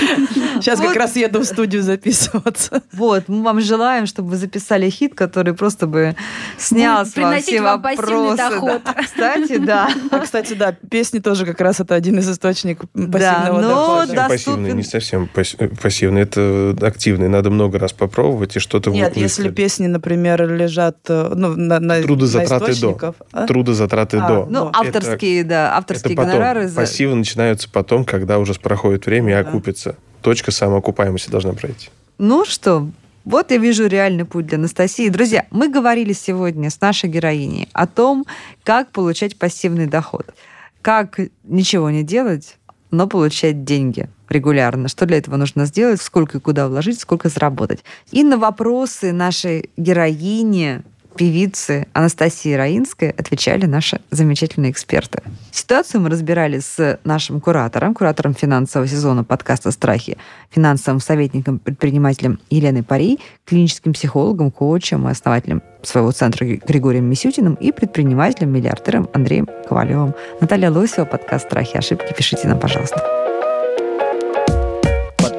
Сейчас 0.60 0.80
как 0.80 0.96
раз 0.96 1.16
еду 1.16 1.40
в 1.40 1.44
студию 1.44 1.82
записываться. 1.82 2.82
Вот, 2.92 3.24
мы 3.28 3.42
вам 3.42 3.60
желаем, 3.60 4.06
чтобы 4.06 4.30
вы 4.30 4.36
записали 4.36 4.88
хит, 4.90 5.14
который 5.14 5.54
просто 5.54 5.86
бы 5.86 6.14
снял 6.58 6.98
с 7.04 7.08
вас 7.08 7.12
приносить 7.12 7.46
все 7.48 7.62
вам 7.62 7.82
пассивный 7.82 8.28
вопросы. 8.30 8.36
доход. 8.36 8.82
Да. 8.84 9.02
Кстати, 9.02 9.56
да. 9.58 9.79
А, 10.10 10.18
кстати, 10.20 10.54
да, 10.54 10.72
песни 10.90 11.18
тоже 11.20 11.46
как 11.46 11.60
раз 11.60 11.80
это 11.80 11.94
один 11.94 12.18
из 12.18 12.28
источников 12.30 12.88
Да, 12.94 13.06
пассивного 13.06 13.60
но 13.62 13.68
дохода. 13.68 14.06
Совсем 14.06 14.16
доступен- 14.16 14.28
пассивный, 14.28 14.72
не 14.74 14.82
совсем 14.82 15.28
э, 15.34 15.68
пассивный, 15.82 16.20
это 16.22 16.76
активный. 16.82 17.28
Надо 17.28 17.50
много 17.50 17.78
раз 17.78 17.92
попробовать, 17.92 18.56
и 18.56 18.58
что-то 18.58 18.90
Нет, 18.90 19.16
если 19.16 19.48
песни, 19.50 19.86
например, 19.86 20.46
лежат 20.48 20.96
э, 21.08 21.32
ну, 21.34 21.54
на, 21.56 21.80
на, 21.80 22.02
Трудозатраты 22.02 22.52
на 22.52 22.58
до. 22.66 22.72
источников, 22.72 23.16
а? 23.32 23.46
Трудозатраты 23.46 24.16
А, 24.18 24.28
до. 24.28 24.46
Ну, 24.50 24.68
Это- 24.70 24.78
авторские, 24.80 25.44
да, 25.44 25.76
авторские 25.76 26.12
это 26.14 26.22
потом. 26.22 26.32
гонорары. 26.32 26.68
за- 26.68 26.76
Пассивы 26.76 27.14
начинаются 27.14 27.68
потом, 27.70 28.04
когда 28.04 28.38
уже 28.38 28.54
проходит 28.54 29.06
время 29.06 29.32
и 29.38 29.42
Да. 29.42 29.48
окупится. 29.48 29.96
Точка 30.22 30.50
самоокупаемости 30.50 31.30
должна 31.30 31.52
пройти. 31.52 31.88
Ну 32.18 32.44
что, 32.44 32.88
вот 33.24 33.50
я 33.50 33.58
вижу 33.58 33.86
реальный 33.86 34.24
путь 34.24 34.46
для 34.46 34.58
Анастасии. 34.58 35.08
Друзья, 35.08 35.46
мы 35.50 35.68
говорили 35.68 36.12
сегодня 36.12 36.70
с 36.70 36.80
нашей 36.80 37.10
героиней 37.10 37.68
о 37.72 37.86
том, 37.86 38.24
как 38.64 38.90
получать 38.90 39.36
пассивный 39.38 39.86
доход. 39.86 40.34
Как 40.80 41.20
ничего 41.44 41.90
не 41.90 42.02
делать, 42.02 42.56
но 42.90 43.06
получать 43.06 43.64
деньги 43.64 44.08
регулярно. 44.28 44.88
Что 44.88 45.06
для 45.06 45.18
этого 45.18 45.36
нужно 45.36 45.66
сделать, 45.66 46.00
сколько 46.00 46.38
и 46.38 46.40
куда 46.40 46.68
вложить, 46.68 47.00
сколько 47.00 47.28
заработать. 47.28 47.84
И 48.10 48.22
на 48.24 48.38
вопросы 48.38 49.12
нашей 49.12 49.70
героини, 49.76 50.82
певицы 51.16 51.86
Анастасии 51.92 52.54
Раинской 52.54 53.10
отвечали 53.10 53.66
наши 53.66 54.00
замечательные 54.10 54.70
эксперты. 54.70 55.22
Ситуацию 55.50 56.00
мы 56.00 56.10
разбирали 56.10 56.60
с 56.60 56.98
нашим 57.04 57.40
куратором, 57.40 57.94
куратором 57.94 58.34
финансового 58.34 58.88
сезона 58.88 59.24
подкаста 59.24 59.70
«Страхи», 59.70 60.16
финансовым 60.50 61.00
советником, 61.00 61.58
предпринимателем 61.58 62.38
Еленой 62.50 62.82
Парей, 62.82 63.20
клиническим 63.44 63.92
психологом, 63.92 64.50
коучем 64.50 65.08
и 65.08 65.10
основателем 65.10 65.62
своего 65.82 66.12
центра 66.12 66.44
Григорием 66.46 67.04
Мисютиным 67.04 67.54
и 67.54 67.72
предпринимателем-миллиардером 67.72 69.08
Андреем 69.12 69.48
Ковалевым. 69.68 70.14
Наталья 70.40 70.70
Лосева, 70.70 71.04
подкаст 71.04 71.46
«Страхи 71.46 71.74
и 71.74 71.78
ошибки». 71.78 72.12
Пишите 72.16 72.48
нам, 72.48 72.58
пожалуйста. 72.58 73.29